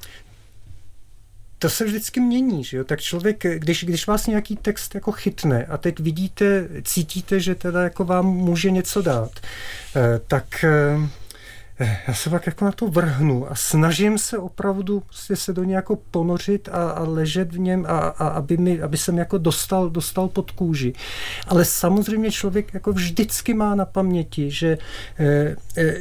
to 1.65 1.71
se 1.71 1.85
vždycky 1.85 2.21
mění, 2.21 2.65
že 2.65 2.77
jo? 2.77 2.85
Tak 2.85 3.01
člověk, 3.01 3.43
když, 3.59 3.85
když 3.85 4.07
vás 4.07 4.27
nějaký 4.27 4.57
text 4.57 4.95
jako 4.95 5.13
chytne 5.13 5.67
a 5.67 5.77
teď 5.77 6.01
vidíte, 6.01 6.69
cítíte, 6.83 7.41
že 7.41 7.55
teda 7.55 7.83
jako 7.83 8.05
vám 8.05 8.27
může 8.27 8.71
něco 8.71 9.03
dát, 9.03 9.31
eh, 9.97 10.21
tak 10.29 10.65
eh, 10.65 11.09
já 12.09 12.15
se 12.15 12.31
pak 12.31 12.47
jako 12.47 12.65
na 12.65 12.73
to 12.73 12.89
vrhnu 12.89 13.51
a 13.51 13.55
snažím 13.55 14.19
se 14.19 14.39
opravdu 14.39 15.01
prostě 15.01 15.37
se 15.37 15.53
do 15.53 15.65
něj 15.65 15.75
jako 15.75 15.97
ponořit 16.11 16.69
a, 16.73 16.91
a 16.91 17.03
ležet 17.03 17.53
v 17.53 17.59
něm, 17.59 17.87
a, 17.89 17.99
a 17.99 18.29
aby, 18.29 18.57
mi, 18.57 18.83
aby 18.83 18.97
jsem 18.97 19.19
jako 19.19 19.39
dostal, 19.39 19.91
dostal 19.91 20.29
pod 20.29 20.51
kůži. 20.51 20.93
Ale 21.49 21.65
samozřejmě 21.65 22.31
člověk 22.31 22.75
jako 22.75 22.93
vždycky 22.93 23.55
má 23.55 23.75
na 23.75 23.85
paměti, 23.85 24.51
že 24.51 24.79
e, 25.19 25.57
e, 25.77 25.95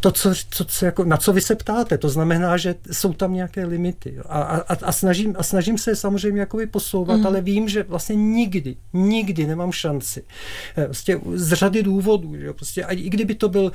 to, 0.00 0.12
co, 0.12 0.34
co, 0.50 0.64
co 0.64 0.84
jako, 0.84 1.04
na 1.04 1.16
co 1.16 1.32
vy 1.32 1.40
se 1.40 1.54
ptáte, 1.54 1.98
to 1.98 2.08
znamená, 2.08 2.56
že 2.56 2.74
jsou 2.92 3.12
tam 3.12 3.34
nějaké 3.34 3.64
limity. 3.64 4.18
A, 4.26 4.40
a, 4.40 4.74
a, 4.82 4.92
snažím, 4.92 5.34
a 5.38 5.42
snažím 5.42 5.78
se 5.78 5.96
samozřejmě 5.96 6.40
jako 6.40 6.58
posouvat, 6.70 7.20
mm. 7.20 7.26
ale 7.26 7.40
vím, 7.40 7.68
že 7.68 7.82
vlastně 7.82 8.16
nikdy, 8.16 8.76
nikdy 8.92 9.46
nemám 9.46 9.72
šanci. 9.72 10.22
Prostě 10.84 11.20
z 11.34 11.52
řady 11.52 11.82
důvodů, 11.82 12.36
že 12.36 12.52
prostě, 12.52 12.84
a 12.84 12.92
i 12.92 13.10
kdyby 13.10 13.34
to 13.34 13.48
byl 13.48 13.72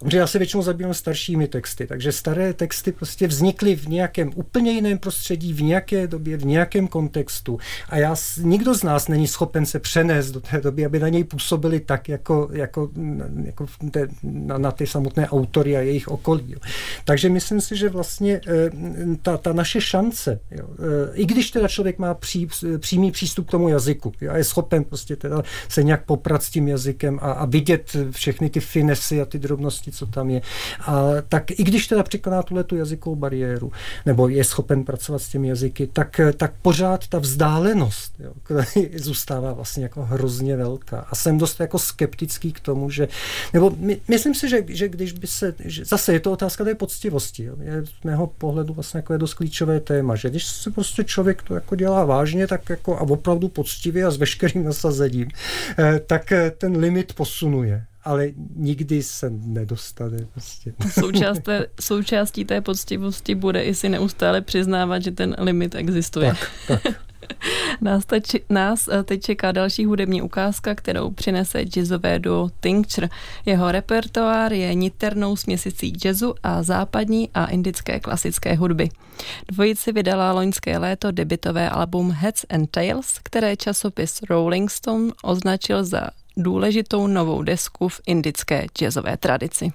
Protože 0.00 0.18
já 0.18 0.26
se 0.26 0.38
většinou 0.38 0.62
zabývám 0.62 0.94
staršími 0.94 1.48
texty, 1.48 1.86
takže 1.86 2.12
staré 2.12 2.52
texty 2.52 2.92
prostě 2.92 3.26
vznikly 3.26 3.76
v 3.76 3.88
nějakém 3.88 4.30
úplně 4.34 4.72
jiném 4.72 4.98
prostředí, 4.98 5.52
v 5.52 5.62
nějaké 5.62 6.06
době, 6.06 6.36
v 6.36 6.44
nějakém 6.44 6.88
kontextu 6.88 7.58
a 7.88 7.96
já, 7.96 8.16
nikdo 8.38 8.74
z 8.74 8.82
nás 8.82 9.08
není 9.08 9.28
schopen 9.28 9.66
se 9.66 9.78
přenést 9.78 10.30
do 10.30 10.40
té 10.40 10.60
doby, 10.60 10.84
aby 10.84 10.98
na 10.98 11.08
něj 11.08 11.24
působili 11.24 11.80
tak, 11.80 12.08
jako, 12.08 12.48
jako, 12.52 12.90
jako 13.44 13.66
te, 13.90 14.08
na, 14.22 14.58
na 14.58 14.72
ty 14.72 14.86
samotné 14.86 15.28
autory 15.28 15.76
a 15.76 15.80
jejich 15.80 16.08
okolí. 16.08 16.44
Jo. 16.48 16.58
Takže 17.04 17.28
myslím 17.28 17.60
si, 17.60 17.76
že 17.76 17.88
vlastně 17.88 18.40
eh, 18.46 18.70
ta, 19.22 19.36
ta 19.36 19.52
naše 19.52 19.80
šance, 19.80 20.40
jo, 20.50 20.68
eh, 20.78 21.14
i 21.14 21.26
když 21.26 21.50
teda 21.50 21.68
člověk 21.68 21.98
má 21.98 22.14
pří, 22.14 22.48
přímý 22.78 23.10
přístup 23.10 23.48
k 23.48 23.50
tomu 23.50 23.68
jazyku 23.68 24.12
jo, 24.20 24.32
a 24.32 24.36
je 24.36 24.44
schopen 24.44 24.84
prostě 24.84 25.16
teda 25.16 25.42
se 25.68 25.82
nějak 25.82 26.04
poprat 26.04 26.42
s 26.42 26.50
tím 26.50 26.68
jazykem 26.68 27.18
a, 27.22 27.32
a 27.32 27.44
vidět 27.44 27.96
všechny 28.10 28.50
ty 28.50 28.60
finesy 28.60 29.20
a 29.20 29.24
ty 29.24 29.38
drobnosti, 29.38 29.89
co 29.92 30.06
tam 30.06 30.30
je, 30.30 30.42
a 30.80 31.02
tak 31.28 31.50
i 31.50 31.64
když 31.64 31.86
teda 31.86 32.02
překoná 32.02 32.42
tuhle 32.42 32.64
tu 32.64 32.76
jazykovou 32.76 33.16
bariéru, 33.16 33.72
nebo 34.06 34.28
je 34.28 34.44
schopen 34.44 34.84
pracovat 34.84 35.22
s 35.22 35.28
těmi 35.28 35.48
jazyky, 35.48 35.86
tak, 35.86 36.20
tak 36.36 36.52
pořád 36.62 37.08
ta 37.08 37.18
vzdálenost 37.18 38.12
jo, 38.18 38.32
zůstává 38.96 39.52
vlastně 39.52 39.82
jako 39.82 40.02
hrozně 40.04 40.56
velká. 40.56 41.06
A 41.10 41.14
jsem 41.14 41.38
dost 41.38 41.60
jako 41.60 41.78
skeptický 41.78 42.52
k 42.52 42.60
tomu, 42.60 42.90
že, 42.90 43.08
nebo 43.52 43.72
my, 43.76 44.00
myslím 44.08 44.34
si, 44.34 44.48
že, 44.48 44.64
že 44.68 44.88
když 44.88 45.12
by 45.12 45.26
se, 45.26 45.54
že 45.64 45.84
zase 45.84 46.12
je 46.12 46.20
to 46.20 46.32
otázka 46.32 46.64
té 46.64 46.74
poctivosti, 46.74 47.44
jo, 47.44 47.56
je 47.60 47.86
z 47.86 48.04
mého 48.04 48.26
pohledu 48.26 48.74
vlastně 48.74 48.98
jako 48.98 49.12
je 49.12 49.18
dost 49.18 49.34
klíčové 49.34 49.80
téma, 49.80 50.16
že 50.16 50.30
když 50.30 50.46
se 50.46 50.70
prostě 50.70 51.04
člověk 51.04 51.42
to 51.42 51.54
jako 51.54 51.76
dělá 51.76 52.04
vážně, 52.04 52.46
tak 52.46 52.70
jako 52.70 52.96
a 52.96 53.00
opravdu 53.00 53.48
poctivě 53.48 54.04
a 54.04 54.10
s 54.10 54.16
veškerým 54.16 54.64
nasazením, 54.64 55.28
eh, 55.78 56.00
tak 56.06 56.32
eh, 56.32 56.50
ten 56.50 56.76
limit 56.76 57.14
posunuje 57.14 57.84
ale 58.04 58.28
nikdy 58.56 59.02
se 59.02 59.30
nedostane. 59.30 60.18
Prostě. 60.32 60.72
Součást 61.00 61.42
té, 61.42 61.66
součástí 61.80 62.44
té 62.44 62.60
poctivosti 62.60 63.34
bude 63.34 63.62
i 63.62 63.74
si 63.74 63.88
neustále 63.88 64.40
přiznávat, 64.40 65.02
že 65.02 65.10
ten 65.10 65.36
limit 65.38 65.74
existuje. 65.74 66.34
Tak, 66.66 66.82
tak. 66.84 66.94
Nás, 67.80 68.04
teď, 68.04 68.22
nás 68.50 68.88
eh, 68.88 69.02
teď 69.02 69.22
čeká 69.22 69.52
další 69.52 69.84
hudební 69.84 70.22
ukázka, 70.22 70.74
kterou 70.74 71.10
přinese 71.10 71.62
jazzové 71.62 72.18
duo 72.18 72.50
Tincture. 72.60 73.08
Jeho 73.46 73.72
repertoár 73.72 74.52
je 74.52 74.74
niternou 74.74 75.36
směsicí 75.36 75.92
jazzu 76.04 76.34
a 76.42 76.62
západní 76.62 77.30
a 77.34 77.46
indické 77.46 78.00
klasické 78.00 78.54
hudby. 78.54 78.88
Dvojici 79.48 79.92
vydala 79.92 80.32
loňské 80.32 80.78
léto 80.78 81.10
debitové 81.10 81.70
album 81.70 82.10
Heads 82.10 82.44
and 82.50 82.70
Tails, 82.70 83.18
které 83.22 83.56
časopis 83.56 84.20
Rolling 84.30 84.70
Stone 84.70 85.12
označil 85.22 85.84
za 85.84 86.00
důležitou 86.42 87.06
novou 87.06 87.42
desku 87.42 87.88
v 87.88 88.00
indické 88.06 88.66
jazzové 88.78 89.16
tradici. 89.16 89.72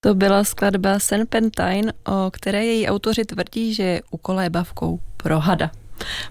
To 0.00 0.14
byla 0.14 0.44
skladba 0.44 0.98
Serpentine, 0.98 1.92
o 2.06 2.30
které 2.30 2.64
její 2.64 2.88
autoři 2.88 3.24
tvrdí, 3.24 3.74
že 3.74 3.82
je 3.82 4.02
ukolébavkou 4.10 5.00
pro 5.16 5.38
hada. 5.38 5.70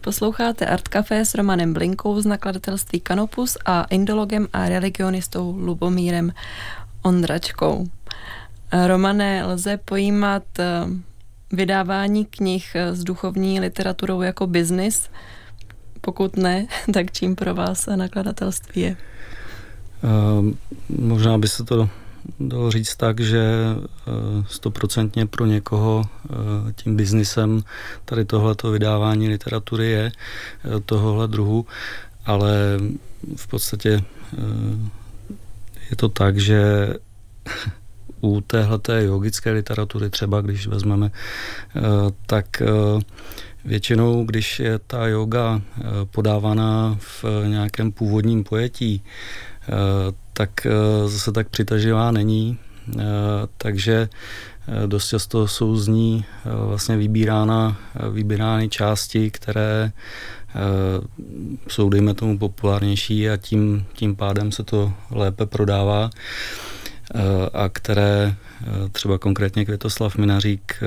Posloucháte 0.02 0.66
Art 0.66 0.88
Café 0.88 1.26
s 1.26 1.36
Romanem 1.36 1.74
Blinkou 1.74 2.22
z 2.22 2.26
nakladatelství 2.26 3.00
Kanopus 3.00 3.58
a 3.66 3.84
indologem 3.84 4.48
a 4.54 4.70
religionistou 4.70 5.56
Lubomírem 5.58 6.32
Ondračkou. 7.04 7.86
Romane, 8.72 9.46
lze 9.46 9.78
pojímat 9.78 10.44
eh, 10.60 10.86
vydávání 11.52 12.26
knih 12.26 12.76
s 12.76 13.04
duchovní 13.04 13.60
literaturou 13.60 14.22
jako 14.22 14.48
biznis? 14.48 15.10
Pokud 16.02 16.38
ne, 16.38 16.68
tak 16.94 17.12
čím 17.12 17.36
pro 17.36 17.56
vás 17.56 17.86
nakladatelství 17.96 18.82
je? 18.82 18.98
Uh, 20.04 20.52
možná 20.90 21.38
by 21.38 21.48
se 21.48 21.64
to 21.64 21.90
dalo 22.40 22.72
říct 22.72 22.96
tak, 22.96 23.20
že 23.20 23.42
eh, 23.42 24.12
stoprocentně 24.48 25.26
pro 25.26 25.46
někoho 25.46 26.04
eh, 26.06 26.74
tím 26.76 26.96
biznisem 26.96 27.64
tady 28.06 28.26
tohleto 28.26 28.72
vydávání 28.72 29.30
literatury 29.30 29.92
je 29.92 30.12
eh, 30.12 30.80
tohohle 30.80 31.28
druhu, 31.28 31.66
ale 32.26 32.80
v 33.36 33.48
podstatě 33.48 34.04
je 35.90 35.96
to 35.96 36.10
tak, 36.10 36.38
že 36.38 36.90
u 38.22 38.42
téhleté 38.42 39.04
yogické 39.04 39.52
literatury 39.52 40.10
třeba, 40.10 40.42
když 40.42 40.68
vezmeme, 40.68 41.12
tak 42.26 42.62
většinou, 43.66 44.26
když 44.26 44.60
je 44.60 44.80
ta 44.80 45.08
yoga 45.08 45.62
podávaná 46.12 46.98
v 47.00 47.26
nějakém 47.48 47.92
původním 47.92 48.44
pojetí, 48.44 49.02
tak 50.34 50.66
eh, 50.66 51.08
zase 51.08 51.32
tak 51.32 51.50
přitaživá 51.50 52.12
není, 52.12 52.58
eh, 53.00 53.04
takže 53.58 54.10
eh, 54.68 54.88
dost 54.88 55.08
často 55.08 55.48
jsou 55.48 55.76
z 55.76 55.88
ní 55.88 56.26
vlastně 56.44 56.98
vybírána, 56.98 57.78
vybírány 58.12 58.70
části, 58.70 59.32
které 59.32 59.92
jsou, 61.68 61.90
dejme 61.90 62.14
tomu, 62.14 62.40
populárnější 62.40 63.30
a 63.30 63.38
tím, 63.38 63.86
tím 63.94 64.16
pádem 64.16 64.52
se 64.52 64.64
to 64.64 64.94
lépe 65.12 65.46
prodává 65.46 66.10
a 67.54 67.70
které 67.70 68.36
třeba 68.92 69.18
konkrétně 69.18 69.66
Květoslav 69.66 70.18
Minařík 70.18 70.84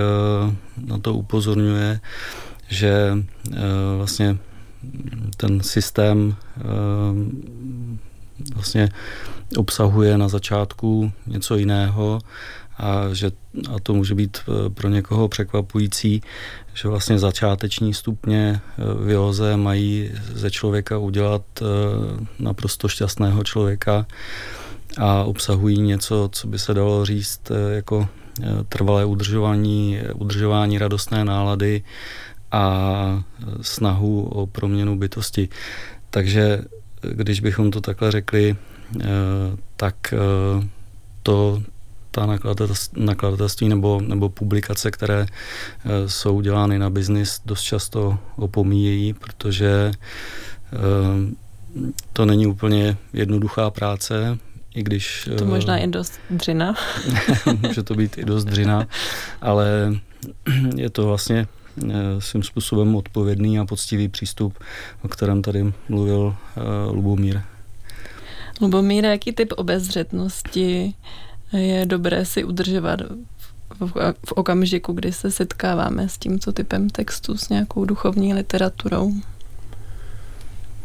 na 0.86 0.98
to 0.98 1.14
upozorňuje, 1.14 2.00
že 2.68 3.18
vlastně 3.96 4.36
ten 5.36 5.60
systém 5.60 6.36
vlastně 8.54 8.88
obsahuje 9.56 10.18
na 10.18 10.28
začátku 10.28 11.12
něco 11.26 11.56
jiného 11.56 12.20
a 12.78 13.02
že 13.12 13.30
a 13.74 13.80
to 13.82 13.94
může 13.94 14.14
být 14.14 14.38
pro 14.74 14.88
někoho 14.88 15.28
překvapující, 15.28 16.22
že 16.74 16.88
vlastně 16.88 17.18
začáteční 17.18 17.94
stupně 17.94 18.60
v 19.04 19.10
józe 19.10 19.56
mají 19.56 20.10
ze 20.34 20.50
člověka 20.50 20.98
udělat 20.98 21.42
naprosto 22.38 22.88
šťastného 22.88 23.44
člověka 23.44 24.06
a 24.96 25.24
obsahují 25.24 25.80
něco, 25.80 26.28
co 26.32 26.46
by 26.46 26.58
se 26.58 26.74
dalo 26.74 27.04
říct 27.04 27.52
jako 27.70 28.08
trvalé 28.68 29.04
udržování, 29.04 29.98
udržování 30.14 30.78
radostné 30.78 31.24
nálady 31.24 31.82
a 32.52 33.22
snahu 33.60 34.22
o 34.22 34.46
proměnu 34.46 34.98
bytosti. 34.98 35.48
Takže 36.10 36.64
když 37.00 37.40
bychom 37.40 37.70
to 37.70 37.80
takhle 37.80 38.10
řekli, 38.10 38.56
eh, 39.00 39.06
tak 39.76 39.94
eh, 40.12 40.68
to 41.22 41.62
ta 42.10 42.38
nakladatelství 42.96 43.68
nebo, 43.68 44.00
nebo 44.00 44.28
publikace, 44.28 44.90
které 44.90 45.26
eh, 45.26 46.08
jsou 46.08 46.40
dělány 46.40 46.78
na 46.78 46.90
biznis, 46.90 47.40
dost 47.46 47.62
často 47.62 48.18
opomíjejí, 48.36 49.12
protože 49.12 49.92
to 52.12 52.24
není 52.24 52.46
úplně 52.46 52.96
jednoduchá 53.12 53.70
práce, 53.70 54.38
i 54.78 54.82
když... 54.82 55.28
To 55.38 55.44
možná 55.44 55.78
i 55.78 55.86
dost 55.86 56.20
dřina. 56.30 56.74
může 57.62 57.82
to 57.82 57.94
být 57.94 58.18
i 58.18 58.24
dost 58.24 58.44
dřina, 58.44 58.86
ale 59.40 59.94
je 60.76 60.90
to 60.90 61.06
vlastně 61.06 61.46
Eh, 61.84 62.20
svým 62.20 62.42
způsobem 62.42 62.96
odpovědný 62.96 63.58
a 63.58 63.64
poctivý 63.64 64.08
přístup, 64.08 64.58
o 65.02 65.08
kterém 65.08 65.42
tady 65.42 65.72
mluvil 65.88 66.36
eh, 66.56 66.60
Lubomír. 66.90 67.40
Lubomír, 68.60 69.04
jaký 69.04 69.32
typ 69.32 69.52
obezřetnosti 69.56 70.94
je 71.52 71.86
dobré 71.86 72.24
si 72.24 72.44
udržovat 72.44 73.00
v 74.26 74.32
okamžiku, 74.32 74.92
kdy 74.92 75.12
se 75.12 75.30
setkáváme 75.30 76.08
s 76.08 76.18
tímto 76.18 76.52
typem 76.52 76.90
textu, 76.90 77.36
s 77.36 77.48
nějakou 77.48 77.84
duchovní 77.84 78.34
literaturou? 78.34 79.12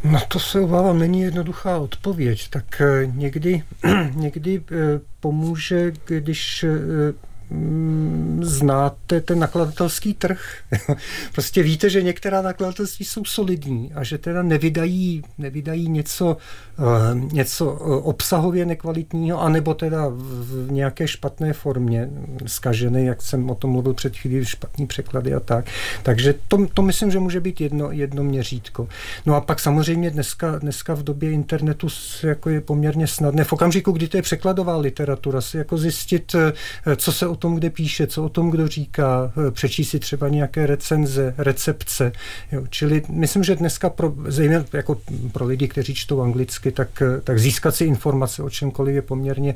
No 0.04 0.20
to 0.28 0.38
se 0.38 0.60
obávám, 0.60 0.98
není 0.98 1.20
jednoduchá 1.20 1.78
odpověď. 1.78 2.48
Tak 2.48 2.80
eh, 2.80 3.06
někdy, 3.06 3.62
někdy 4.14 4.62
pomůže, 5.20 5.92
když 6.06 6.64
Mm, 6.64 7.14
znáte 8.40 9.20
ten 9.20 9.38
nakladatelský 9.38 10.14
trh. 10.14 10.40
prostě 11.32 11.62
víte, 11.62 11.90
že 11.90 12.02
některá 12.02 12.42
nakladatelství 12.42 13.04
jsou 13.04 13.24
solidní 13.24 13.92
a 13.94 14.04
že 14.04 14.18
teda 14.18 14.42
nevydají, 14.42 15.22
nevydají 15.38 15.88
něco, 15.88 16.36
uh, 16.78 17.32
něco 17.32 17.70
obsahově 18.02 18.66
nekvalitního, 18.66 19.42
anebo 19.42 19.74
teda 19.74 20.08
v, 20.08 20.66
nějaké 20.70 21.08
špatné 21.08 21.52
formě 21.52 22.10
skažené, 22.46 23.02
jak 23.02 23.22
jsem 23.22 23.50
o 23.50 23.54
tom 23.54 23.70
mluvil 23.70 23.94
před 23.94 24.16
chvílí, 24.16 24.44
špatný 24.44 24.86
překlady 24.86 25.34
a 25.34 25.40
tak. 25.40 25.64
Takže 26.02 26.34
to, 26.48 26.66
to 26.74 26.82
myslím, 26.82 27.10
že 27.10 27.18
může 27.18 27.40
být 27.40 27.60
jedno, 27.60 27.90
jedno 27.90 28.24
měřítko. 28.24 28.88
No 29.26 29.34
a 29.34 29.40
pak 29.40 29.60
samozřejmě 29.60 30.10
dneska, 30.10 30.58
dneska 30.58 30.94
v 30.94 31.02
době 31.02 31.30
internetu 31.30 31.88
jako 32.22 32.50
je 32.50 32.60
poměrně 32.60 33.06
snadné 33.06 33.44
v 33.44 33.52
okamžiku, 33.52 33.92
kdy 33.92 34.08
to 34.08 34.16
je 34.16 34.22
překladová 34.22 34.76
literatura, 34.76 35.40
si 35.40 35.56
jako 35.56 35.78
zjistit, 35.78 36.34
eh, 36.34 36.96
co 36.96 37.12
se 37.12 37.26
o 37.34 37.36
tom, 37.36 37.54
kde 37.54 37.70
píše, 37.70 38.06
co 38.06 38.24
o 38.24 38.28
tom, 38.28 38.50
kdo 38.50 38.68
říká, 38.68 39.32
přečíst 39.50 39.90
si 39.90 39.98
třeba 39.98 40.28
nějaké 40.28 40.66
recenze, 40.66 41.34
recepce. 41.38 42.12
Jo. 42.52 42.62
Čili 42.70 43.02
myslím, 43.08 43.44
že 43.44 43.56
dneska 43.56 43.90
pro, 43.90 44.14
zejména 44.26 44.64
jako 44.72 45.00
pro 45.32 45.46
lidi, 45.46 45.68
kteří 45.68 45.94
čtou 45.94 46.22
anglicky, 46.22 46.72
tak, 46.72 47.02
tak 47.24 47.38
získat 47.38 47.74
si 47.74 47.84
informace 47.84 48.42
o 48.42 48.50
čemkoliv 48.50 48.94
je 48.94 49.02
poměrně, 49.02 49.54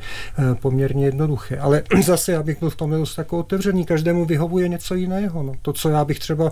poměrně 0.60 1.04
jednoduché. 1.04 1.58
Ale 1.58 1.82
zase 2.04 2.32
já 2.32 2.42
bych 2.42 2.58
byl 2.58 2.70
v 2.70 2.76
tom 2.76 2.90
dost 2.90 3.18
jako 3.18 3.38
otevřený, 3.38 3.84
každému 3.84 4.24
vyhovuje 4.24 4.68
něco 4.68 4.94
jiného. 4.94 5.42
No. 5.42 5.52
To, 5.62 5.72
co 5.72 5.88
já 5.88 6.04
bych 6.04 6.18
třeba 6.18 6.50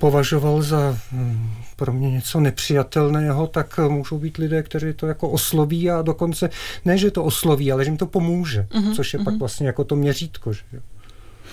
považoval 0.00 0.62
za 0.62 0.98
hm, 1.12 1.50
pro 1.76 1.92
mě 1.92 2.10
něco 2.10 2.40
nepřijatelného, 2.40 3.46
tak 3.46 3.80
můžou 3.88 4.18
být 4.18 4.36
lidé, 4.36 4.62
kteří 4.62 4.92
to 4.92 5.06
jako 5.06 5.28
osloví 5.28 5.90
a 5.90 6.02
dokonce 6.02 6.50
ne, 6.84 6.98
že 6.98 7.10
to 7.10 7.24
osloví, 7.24 7.72
ale 7.72 7.84
že 7.84 7.90
jim 7.90 7.96
to 7.96 8.06
pomůže, 8.06 8.66
uh-huh, 8.70 8.94
což 8.94 9.12
je 9.12 9.20
uh-huh. 9.20 9.24
pak 9.24 9.32
mhm. 9.34 9.38
vlastně 9.38 9.66
jako 9.66 9.84
to 9.84 9.96
měřítko. 9.96 10.51
Že? 10.52 10.80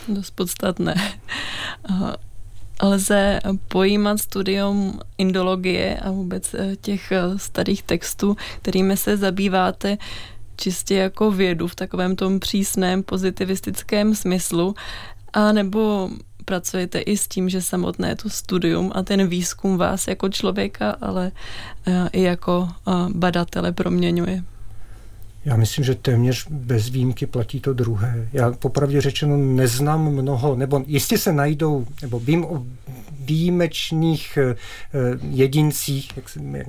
Dost 0.07 0.31
podstatné. 0.31 0.95
Lze 2.83 3.39
pojímat 3.67 4.19
studium 4.19 4.99
indologie 5.17 5.97
a 5.97 6.11
vůbec 6.11 6.53
eh, 6.53 6.75
těch 6.75 7.11
eh, 7.11 7.21
starých 7.37 7.83
textů, 7.83 8.37
kterými 8.61 8.97
se 8.97 9.17
zabýváte, 9.17 9.97
čistě 10.55 10.95
jako 10.95 11.31
vědu 11.31 11.67
v 11.67 11.75
takovém 11.75 12.15
tom 12.15 12.39
přísném 12.39 13.03
pozitivistickém 13.03 14.15
smyslu, 14.15 14.75
a 15.33 15.51
nebo 15.51 16.09
pracujete 16.45 16.99
i 16.99 17.17
s 17.17 17.27
tím, 17.27 17.49
že 17.49 17.61
samotné 17.61 18.15
to 18.15 18.29
studium 18.29 18.91
a 18.95 19.03
ten 19.03 19.27
výzkum 19.27 19.77
vás 19.77 20.07
jako 20.07 20.29
člověka, 20.29 20.91
ale 21.01 21.31
eh, 21.87 22.09
i 22.11 22.21
jako 22.21 22.69
badatele 23.09 23.71
proměňuje? 23.71 24.43
Já 25.45 25.55
myslím, 25.55 25.85
že 25.85 25.95
téměř 25.95 26.47
bez 26.49 26.89
výjimky 26.89 27.25
platí 27.25 27.59
to 27.59 27.73
druhé. 27.73 28.29
Já 28.33 28.51
popravdě 28.51 29.01
řečeno 29.01 29.37
neznám 29.37 30.11
mnoho, 30.11 30.55
nebo 30.55 30.83
jistě 30.87 31.17
se 31.17 31.33
najdou, 31.33 31.85
nebo 32.01 32.19
vím 32.19 32.45
o 32.45 32.65
výjimečných 33.29 34.37
eh, 34.37 34.55
jedincích, 35.29 36.09
jak, 36.15 36.25
jak, 36.51 36.67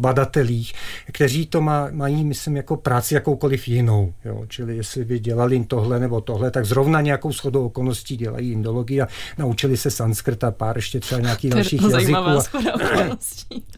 badatelích, 0.00 0.72
kteří 1.12 1.46
to 1.46 1.60
má, 1.60 1.88
mají, 1.92 2.24
myslím, 2.24 2.56
jako 2.56 2.76
práci 2.76 3.14
jakoukoliv 3.14 3.68
jinou. 3.68 4.12
Jo? 4.24 4.44
Čili 4.48 4.76
jestli 4.76 5.04
by 5.04 5.18
dělali 5.18 5.64
tohle 5.64 6.00
nebo 6.00 6.20
tohle, 6.20 6.50
tak 6.50 6.64
zrovna 6.64 7.00
nějakou 7.00 7.32
shodou 7.32 7.66
okolností 7.66 8.16
dělají 8.16 8.52
indologii 8.52 9.00
a 9.00 9.08
naučili 9.38 9.76
se 9.76 9.90
sanskrt 9.90 10.44
a 10.44 10.50
pár 10.50 10.76
ještě 10.76 11.00
třeba 11.00 11.20
nějakých 11.20 11.50
dalších 11.50 11.82
jazyků. 11.82 12.16
A, 12.16 12.42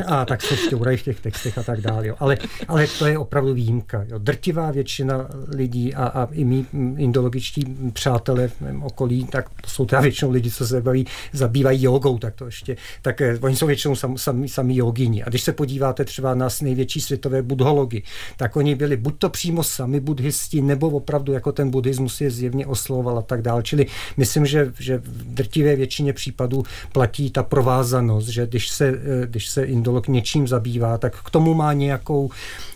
a 0.20 0.24
tak 0.24 0.42
se 0.42 0.56
šťourají 0.56 0.96
v 0.96 1.02
těch 1.02 1.20
textech 1.20 1.58
a 1.58 1.62
tak 1.62 1.80
dále. 1.80 2.06
Jo. 2.06 2.14
Ale, 2.18 2.38
ale 2.68 2.86
to 2.98 3.06
je 3.06 3.18
opravdu 3.18 3.54
výjimka. 3.54 4.04
Jo. 4.10 4.18
Drtivá 4.18 4.70
většina 4.70 5.28
lidí 5.48 5.94
a, 5.94 6.04
a 6.04 6.28
i 6.32 6.44
mý 6.44 6.66
indologičtí 6.96 7.64
přátelé 7.92 8.48
v 8.48 8.60
mém 8.60 8.82
okolí, 8.82 9.24
tak 9.24 9.48
to 9.48 9.70
jsou 9.70 9.86
teda 9.86 10.00
většinou 10.00 10.30
lidi, 10.30 10.50
co 10.50 10.66
se 10.66 10.74
zabývají, 10.74 11.06
zabývají 11.32 11.82
jogou, 11.82 12.18
tak 12.18 12.34
to 12.34 12.46
ještě, 12.46 12.76
tak 13.02 13.20
eh, 13.20 13.38
oni 13.40 13.56
jsou 13.56 13.66
většinou 13.66 13.96
sam, 13.96 14.18
sami, 14.18 14.48
sami 14.48 14.76
jogini. 14.76 15.22
A 15.22 15.28
když 15.28 15.42
se 15.42 15.52
podíváte 15.52 16.04
třeba 16.04 16.34
na 16.34 16.48
největší 16.62 17.00
světové 17.00 17.42
budhology, 17.42 18.02
tak 18.36 18.56
oni 18.56 18.74
byli 18.74 18.96
buď 18.96 19.18
to 19.18 19.28
přímo 19.28 19.62
sami 19.62 20.00
buddhisti, 20.00 20.62
nebo 20.62 20.90
opravdu 20.90 21.32
jako 21.32 21.52
ten 21.52 21.70
buddhismus 21.70 22.20
je 22.20 22.30
zjevně 22.30 22.66
oslovoval 22.66 23.18
a 23.18 23.22
tak 23.22 23.42
dále. 23.42 23.62
Čili 23.62 23.86
myslím, 24.16 24.46
že, 24.46 24.72
že 24.78 24.98
v 24.98 25.34
drtivé 25.34 25.76
většině 25.76 26.12
případů 26.12 26.64
platí 26.92 27.30
ta 27.30 27.42
provázanost, 27.42 28.28
že 28.28 28.46
když 28.46 28.68
se, 28.68 28.88
eh, 28.88 29.26
když 29.26 29.48
se 29.48 29.64
indolog 29.64 30.08
něčím 30.08 30.48
zabývá, 30.48 30.98
tak 30.98 31.22
k 31.22 31.30
tomu 31.30 31.54
má 31.54 31.72
nějakou 31.72 32.30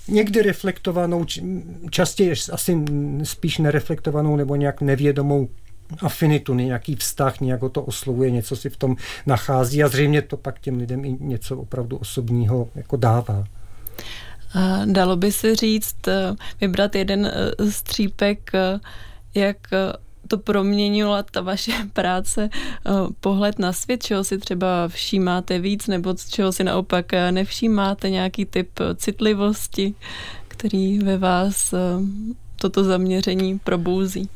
někdy 0.08 0.42
reflektovanou, 0.42 1.23
častěji 1.90 2.34
asi 2.52 2.84
spíš 3.22 3.58
nereflektovanou 3.58 4.36
nebo 4.36 4.56
nějak 4.56 4.80
nevědomou 4.80 5.48
afinitu, 6.02 6.54
nějaký 6.54 6.96
vztah, 6.96 7.40
nějak 7.40 7.60
to 7.72 7.82
oslovuje, 7.82 8.30
něco 8.30 8.56
si 8.56 8.70
v 8.70 8.76
tom 8.76 8.96
nachází 9.26 9.84
a 9.84 9.88
zřejmě 9.88 10.22
to 10.22 10.36
pak 10.36 10.60
těm 10.60 10.78
lidem 10.78 11.04
i 11.04 11.16
něco 11.20 11.58
opravdu 11.58 11.96
osobního 11.96 12.68
jako 12.74 12.96
dává. 12.96 13.44
Dalo 14.84 15.16
by 15.16 15.32
se 15.32 15.56
říct, 15.56 16.08
eh, 16.08 16.34
vybrat 16.60 16.94
jeden 16.94 17.26
eh, 17.26 17.70
střípek, 17.70 18.50
eh, 18.54 18.80
jak 19.34 19.56
to 20.28 20.38
proměnila 20.38 21.22
ta 21.22 21.40
vaše 21.40 21.72
práce, 21.92 22.48
pohled 23.20 23.58
na 23.58 23.72
svět, 23.72 24.02
čeho 24.02 24.24
si 24.24 24.38
třeba 24.38 24.88
všímáte 24.88 25.58
víc, 25.58 25.86
nebo 25.86 26.14
čeho 26.30 26.52
si 26.52 26.64
naopak 26.64 27.12
nevšímáte, 27.30 28.10
nějaký 28.10 28.44
typ 28.44 28.70
citlivosti, 28.96 29.94
který 30.64 30.98
ve 30.98 31.18
vás 31.18 31.74
toto 32.56 32.84
zaměření 32.84 33.58
probouzí? 33.58 34.28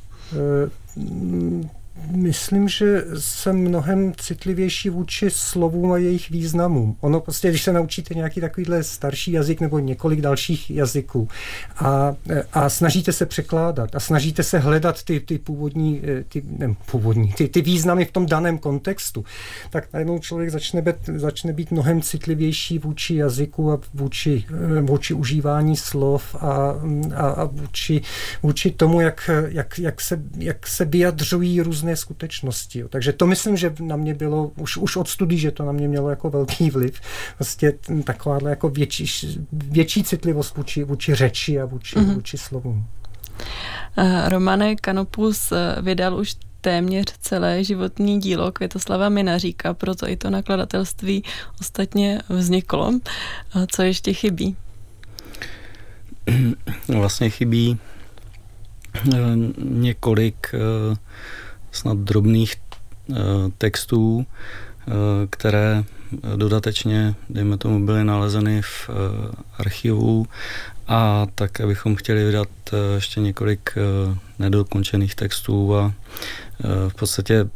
Myslím, 2.11 2.69
že 2.69 3.05
jsem 3.19 3.57
mnohem 3.57 4.13
citlivější 4.17 4.91
vůči 4.91 5.31
slovům 5.31 5.93
a 5.93 5.97
jejich 5.97 6.31
významům. 6.31 6.97
Ono 7.01 7.21
prostě, 7.21 7.49
když 7.49 7.63
se 7.63 7.73
naučíte 7.73 8.15
nějaký 8.15 8.41
takovýhle 8.41 8.83
starší 8.83 9.33
jazyk 9.33 9.61
nebo 9.61 9.79
několik 9.79 10.21
dalších 10.21 10.71
jazyků 10.71 11.29
a, 11.77 12.15
a 12.53 12.69
snažíte 12.69 13.13
se 13.13 13.27
překládat 13.27 13.95
a 13.95 14.01
snažíte 14.01 14.43
se 14.43 14.59
hledat 14.59 15.03
ty, 15.03 15.21
ty 15.21 15.39
původní, 15.39 16.03
ty, 16.29 16.43
ne, 16.59 16.75
původní 16.91 17.33
ty, 17.33 17.49
ty 17.49 17.63
významy 17.63 18.05
v 18.05 18.13
tom 18.13 18.27
daném 18.27 18.59
kontextu, 18.59 19.25
tak 19.71 19.93
najednou 19.93 20.19
člověk 20.19 20.51
začne 20.51 20.83
být, 20.83 20.97
začne 21.17 21.53
být 21.53 21.71
mnohem 21.71 22.03
citlivější 22.03 22.79
vůči 22.79 23.15
jazyku 23.15 23.73
a 23.73 23.81
vůči, 23.95 24.45
vůči 24.83 25.15
užívání 25.15 25.77
slov 25.77 26.35
a, 26.35 26.75
a, 27.15 27.27
a 27.27 27.45
vůči, 27.45 28.01
vůči 28.43 28.71
tomu, 28.71 29.01
jak, 29.01 29.31
jak, 29.49 29.79
jak, 29.79 30.01
se, 30.01 30.23
jak 30.39 30.67
se 30.67 30.85
vyjadřují 30.85 31.61
různé 31.61 31.97
skutečnosti. 31.99 32.85
Takže 32.89 33.13
to 33.13 33.27
myslím, 33.27 33.57
že 33.57 33.75
na 33.81 33.97
mě 33.97 34.15
bylo, 34.15 34.51
už, 34.57 34.77
už 34.77 34.97
od 34.97 35.09
studií, 35.09 35.39
že 35.39 35.51
to 35.51 35.65
na 35.65 35.73
mě 35.73 35.89
mělo 35.89 36.11
jako 36.11 36.31
velký 36.31 36.71
vliv. 36.71 37.01
Vlastně 37.39 37.73
taková 38.05 38.39
jako 38.49 38.69
větší, 38.69 39.07
větší 39.53 40.05
citlivost 40.05 40.57
vůči, 40.57 40.85
vůči 40.85 41.15
řeči 41.15 41.61
a 41.61 41.65
vůči, 41.65 41.97
mm-hmm. 41.97 42.15
vůči 42.15 42.39
slovům. 42.39 42.87
Uh, 43.99 44.29
Romane 44.29 44.77
Kanopus 44.77 45.53
eh, 45.53 45.83
vydal 45.83 46.17
už 46.21 46.37
téměř 46.61 47.07
celé 47.21 47.65
životní 47.65 48.21
dílo 48.21 48.53
Květoslava 48.53 49.09
Minaříka, 49.09 49.75
proto 49.75 50.09
i 50.09 50.17
to 50.17 50.31
nakladatelství 50.31 51.25
ostatně 51.61 52.23
vzniklo. 52.29 53.01
Co 53.67 53.83
ještě 53.83 54.13
chybí? 54.13 54.57
Vlastně 56.89 57.31
chybí 57.31 57.79
eh, 58.97 59.19
několik 59.59 60.55
snad 61.73 61.99
drobných 61.99 62.55
eh, 62.55 63.15
textů, 63.59 64.27
eh, 64.27 64.93
které 65.31 65.85
dodatečně, 66.37 67.15
dejme 67.31 67.57
tomu, 67.57 67.87
byly 67.87 68.05
nalezeny 68.05 68.63
v 68.63 68.91
eh, 68.91 68.93
archivu 69.59 70.27
a 70.89 71.27
tak, 71.35 71.61
abychom 71.61 71.97
chtěli 71.97 72.25
vydat 72.25 72.49
ještě 72.95 73.21
několik 73.21 73.75
nedokončených 74.39 75.15
textů 75.15 75.77
a 75.77 75.93
v 76.89 76.95
podstatě 76.95 77.49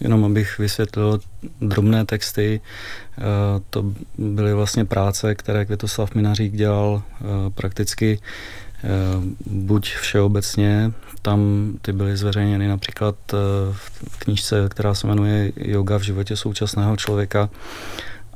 jenom 0.00 0.24
abych 0.24 0.58
vysvětlil 0.58 1.20
drobné 1.60 2.04
texty, 2.04 2.60
to 3.70 3.84
byly 4.18 4.54
vlastně 4.54 4.84
práce, 4.84 5.34
které 5.34 5.64
Květoslav 5.64 6.14
Minařík 6.14 6.52
dělal 6.52 7.02
prakticky 7.54 8.18
buď 9.46 9.94
všeobecně, 9.94 10.92
tam 11.22 11.72
ty 11.82 11.92
byly 11.92 12.16
zveřejněny 12.16 12.68
například 12.68 13.14
eh, 13.32 13.36
v 14.08 14.18
knížce, 14.18 14.68
která 14.68 14.94
se 14.94 15.06
jmenuje 15.06 15.52
Yoga 15.56 15.98
v 15.98 16.02
životě 16.02 16.36
současného 16.36 16.96
člověka 16.96 17.50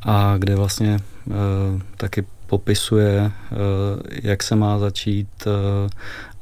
a 0.02 0.34
kde 0.38 0.56
vlastně 0.56 1.00
eh, 1.30 1.32
taky 1.96 2.24
popisuje, 2.46 3.30
eh, 3.30 3.56
jak 4.22 4.42
se 4.42 4.56
má 4.56 4.78
začít 4.78 5.28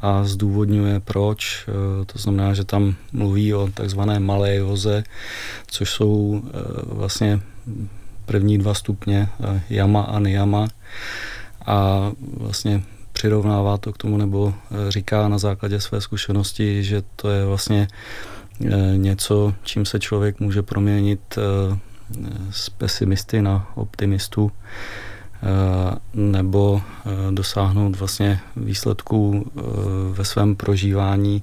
a 0.00 0.24
zdůvodňuje 0.24 1.00
proč. 1.00 1.66
To 2.06 2.18
znamená, 2.18 2.54
že 2.54 2.64
tam 2.64 2.94
mluví 3.12 3.54
o 3.54 3.68
takzvané 3.74 4.20
malé 4.20 4.54
joze, 4.54 5.04
což 5.66 5.90
jsou 5.90 6.42
vlastně 6.86 7.40
první 8.26 8.58
dva 8.58 8.74
stupně 8.74 9.28
jama 9.70 10.02
a 10.02 10.18
niyama. 10.18 10.68
A 11.66 12.10
vlastně 12.36 12.82
přirovnává 13.20 13.76
to 13.76 13.92
k 13.92 13.98
tomu 13.98 14.16
nebo 14.16 14.54
eh, 14.54 14.90
říká 14.90 15.28
na 15.28 15.38
základě 15.38 15.80
své 15.80 16.00
zkušenosti, 16.00 16.84
že 16.84 17.02
to 17.16 17.30
je 17.30 17.44
vlastně 17.44 17.88
eh, 18.64 18.68
něco, 18.96 19.54
čím 19.62 19.84
se 19.84 20.00
člověk 20.00 20.40
může 20.40 20.62
proměnit 20.62 21.20
eh, 21.38 21.78
z 22.50 22.70
pesimisty 22.70 23.42
na 23.42 23.68
optimistu 23.74 24.52
nebo 26.14 26.82
dosáhnout 27.30 27.96
vlastně 27.96 28.40
výsledků 28.56 29.50
ve 30.10 30.24
svém 30.24 30.56
prožívání 30.56 31.42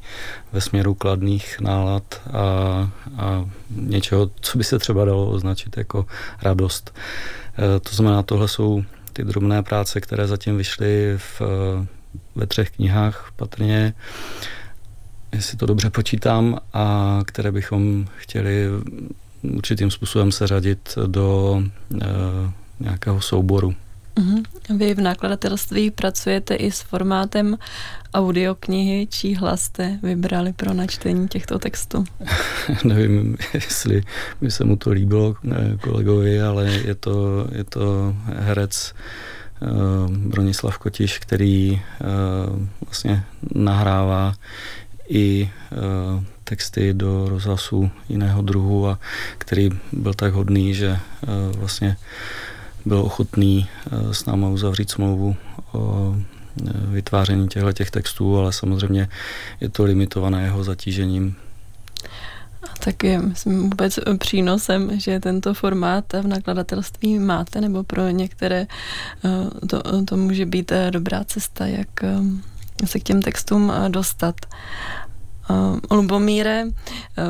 ve 0.53 0.61
směru 0.61 0.93
kladných 0.93 1.59
nálad 1.59 2.21
a, 2.33 2.39
a 3.17 3.45
něčeho, 3.69 4.29
co 4.41 4.57
by 4.57 4.63
se 4.63 4.79
třeba 4.79 5.05
dalo 5.05 5.29
označit 5.29 5.77
jako 5.77 6.05
radost. 6.41 6.93
To 7.81 7.95
znamená, 7.95 8.23
tohle 8.23 8.47
jsou 8.47 8.83
ty 9.17 9.23
drobné 9.23 9.63
práce, 9.63 10.01
které 10.01 10.27
zatím 10.27 10.57
vyšly 10.57 11.17
v, 11.17 11.41
ve 12.35 12.47
třech 12.47 12.71
knihách 12.71 13.31
patrně. 13.35 13.93
jestli 15.33 15.57
to 15.57 15.65
dobře 15.65 15.89
počítám, 15.89 16.59
a 16.73 17.19
které 17.25 17.51
bychom 17.51 18.05
chtěli 18.17 18.67
určitým 19.41 19.91
způsobem 19.91 20.31
seřadit 20.31 20.97
do 21.07 21.61
e, 22.01 22.05
nějakého 22.79 23.21
souboru. 23.21 23.75
Uh-huh. 24.17 24.43
Vy 24.77 24.93
v 24.93 25.01
nakladatelství 25.01 25.91
pracujete 25.91 26.55
i 26.55 26.71
s 26.71 26.81
formátem 26.81 27.57
audioknihy, 28.13 29.07
čí 29.07 29.35
hlas 29.35 29.61
jste 29.61 29.99
vybrali 30.03 30.53
pro 30.53 30.73
načtení 30.73 31.27
těchto 31.27 31.59
textů? 31.59 32.03
Nevím, 32.83 33.37
jestli 33.53 34.03
by 34.41 34.51
se 34.51 34.63
mu 34.63 34.75
to 34.75 34.91
líbilo 34.91 35.35
kolegovi, 35.81 36.41
ale 36.41 36.65
je 36.65 36.95
to, 36.95 37.47
je 37.51 37.63
to 37.63 38.15
herec 38.25 38.93
uh, 39.61 40.11
Bronislav 40.11 40.77
Kotiš, 40.77 41.19
který 41.19 41.71
uh, 41.71 42.67
vlastně 42.85 43.23
nahrává 43.55 44.33
i 45.09 45.51
uh, 45.71 46.23
texty 46.43 46.93
do 46.93 47.29
rozhlasu 47.29 47.91
jiného 48.09 48.41
druhu 48.41 48.87
a 48.87 48.99
který 49.37 49.69
byl 49.91 50.13
tak 50.13 50.33
hodný, 50.33 50.73
že 50.73 50.89
uh, 50.91 51.59
vlastně 51.59 51.97
byl 52.87 52.97
ochotný 52.99 53.67
uh, 53.91 54.11
s 54.11 54.25
náma 54.25 54.49
uzavřít 54.49 54.91
smlouvu 54.91 55.35
o 55.73 56.15
vytváření 56.87 57.47
těchto 57.47 57.73
těch 57.73 57.91
textů, 57.91 58.37
ale 58.37 58.53
samozřejmě 58.53 59.09
je 59.61 59.69
to 59.69 59.83
limitované 59.83 60.43
jeho 60.43 60.63
zatížením. 60.63 61.35
A 62.63 62.77
tak 62.83 63.03
je, 63.03 63.19
myslím, 63.19 63.61
vůbec 63.61 63.99
přínosem, 64.19 64.99
že 64.99 65.19
tento 65.19 65.53
formát 65.53 66.13
v 66.13 66.27
nakladatelství 66.27 67.19
máte, 67.19 67.61
nebo 67.61 67.83
pro 67.83 68.09
některé 68.09 68.67
to, 69.69 69.81
to 70.05 70.17
může 70.17 70.45
být 70.45 70.71
dobrá 70.89 71.23
cesta, 71.23 71.65
jak 71.65 71.87
se 72.85 72.99
k 72.99 73.03
těm 73.03 73.21
textům 73.21 73.73
dostat. 73.87 74.35
Uh, 75.49 75.97
Lubomíre, 75.97 76.63
uh, 76.65 76.71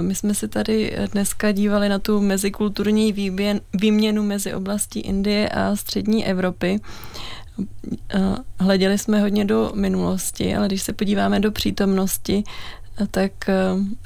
my 0.01 0.15
jsme 0.15 0.33
se 0.33 0.47
tady 0.47 0.97
dneska 1.11 1.51
dívali 1.51 1.89
na 1.89 1.99
tu 1.99 2.21
mezikulturní 2.21 3.13
výměn, 3.13 3.61
výměnu 3.73 4.23
mezi 4.23 4.53
oblastí 4.53 4.99
Indie 4.99 5.49
a 5.49 5.75
střední 5.75 6.25
Evropy. 6.25 6.79
Uh, 7.57 8.35
hleděli 8.59 8.97
jsme 8.97 9.21
hodně 9.21 9.45
do 9.45 9.71
minulosti, 9.75 10.55
ale 10.55 10.67
když 10.67 10.81
se 10.81 10.93
podíváme 10.93 11.39
do 11.39 11.51
přítomnosti, 11.51 12.43
tak 13.11 13.31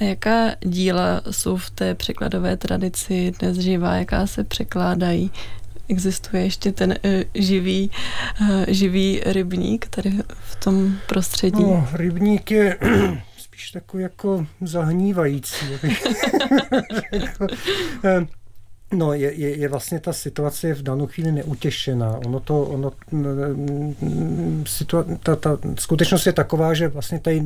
jaká 0.02 0.52
díla 0.60 1.22
jsou 1.32 1.58
v 1.58 1.70
té 1.70 1.96
překladové 1.96 2.58
tradici 2.58 3.34
dnes 3.40 3.58
živá, 3.58 3.96
jaká 3.96 4.28
se 4.28 4.44
překládají? 4.44 5.32
Existuje 5.90 6.44
ještě 6.44 6.72
ten 6.72 6.96
živý, 7.36 7.92
živý 8.68 9.22
rybník 9.26 9.88
tady 9.88 10.14
v 10.30 10.56
tom 10.56 10.96
prostředí? 11.08 11.64
No, 11.64 11.88
rybník 11.94 12.52
je 12.52 12.78
spíš 13.62 13.72
takový 13.72 14.04
jako 14.04 14.46
zahnívající. 14.62 15.66
Eh, 18.04 18.28
no, 18.94 19.14
je, 19.14 19.34
je, 19.34 19.58
je 19.58 19.68
vlastně 19.68 20.00
ta 20.00 20.14
situace 20.14 20.74
v 20.74 20.84
danou 20.84 21.08
chvíli 21.08 21.32
neutěšená. 21.32 22.18
Ono 22.26 22.40
to, 22.40 22.64
ono, 22.64 22.92
mm, 23.12 24.64
situa- 24.68 25.18
ta, 25.24 25.36
ta 25.36 25.58
skutečnost 25.80 26.26
je 26.26 26.34
taková, 26.34 26.74
že 26.74 26.88
vlastně 26.88 27.20
tady 27.20 27.44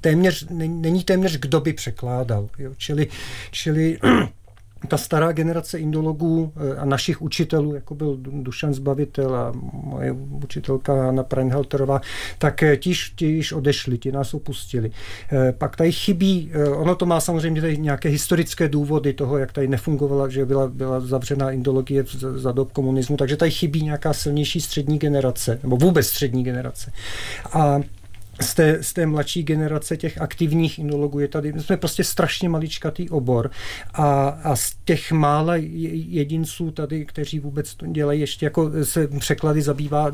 téměř, 0.00 0.46
není 0.50 1.04
téměř 1.04 1.38
kdo 1.38 1.60
by 1.60 1.72
překládal. 1.72 2.48
Jo? 2.58 2.72
Čili, 2.76 3.08
čili 3.50 3.98
ta 4.88 4.98
stará 4.98 5.32
generace 5.32 5.78
indologů 5.78 6.52
eh, 6.56 6.76
a 6.76 6.84
našich 6.84 7.22
učitelů, 7.22 7.74
jako 7.74 7.94
byl 7.94 8.16
Dušan 8.20 8.74
Zbavitel 8.74 9.36
a 9.36 9.52
moje 9.72 10.12
učitelka 10.44 11.08
Anna 11.08 11.22
Preinhalterová, 11.22 12.00
tak 12.38 12.62
eh, 12.62 12.76
ti, 12.76 12.94
již 13.20 13.52
odešli, 13.52 13.98
ti 13.98 14.12
nás 14.12 14.34
opustili. 14.34 14.90
Eh, 15.32 15.52
pak 15.52 15.76
tady 15.76 15.92
chybí, 15.92 16.52
ono 16.76 16.94
to 16.94 17.06
má 17.06 17.20
samozřejmě 17.20 17.60
tady 17.60 17.78
nějaké 17.78 18.08
historické 18.08 18.68
důvody 18.68 19.12
toho, 19.12 19.38
jak 19.38 19.52
tady 19.52 19.68
nefungovala, 19.68 20.28
že 20.28 20.44
byla, 20.44 20.68
byla 20.68 21.00
zavřená 21.00 21.50
indologie 21.50 22.04
za 22.34 22.52
dob 22.52 22.72
komunismu, 22.72 23.16
takže 23.16 23.36
tady 23.36 23.50
chybí 23.50 23.82
nějaká 23.82 24.12
silnější 24.12 24.60
střední 24.60 24.98
generace, 24.98 25.58
nebo 25.62 25.76
vůbec 25.76 26.06
střední 26.06 26.44
generace. 26.44 26.92
A 27.52 27.80
z 28.40 28.54
té, 28.54 28.78
z 28.82 28.92
té 28.92 29.06
mladší 29.06 29.42
generace 29.42 29.96
těch 29.96 30.20
aktivních 30.20 30.78
inologů 30.78 31.18
je 31.18 31.28
tady, 31.28 31.52
my 31.52 31.62
jsme 31.62 31.76
prostě 31.76 32.04
strašně 32.04 32.48
maličkatý 32.48 33.10
obor 33.10 33.50
a, 33.94 34.28
a 34.28 34.56
z 34.56 34.74
těch 34.84 35.12
mála 35.12 35.54
jedinců 35.56 36.70
tady, 36.70 37.06
kteří 37.06 37.40
vůbec 37.40 37.74
to 37.74 37.86
dělají, 37.86 38.20
ještě 38.20 38.46
jako 38.46 38.70
se 38.82 39.08
překlady 39.08 39.62
zabývá 39.62 40.12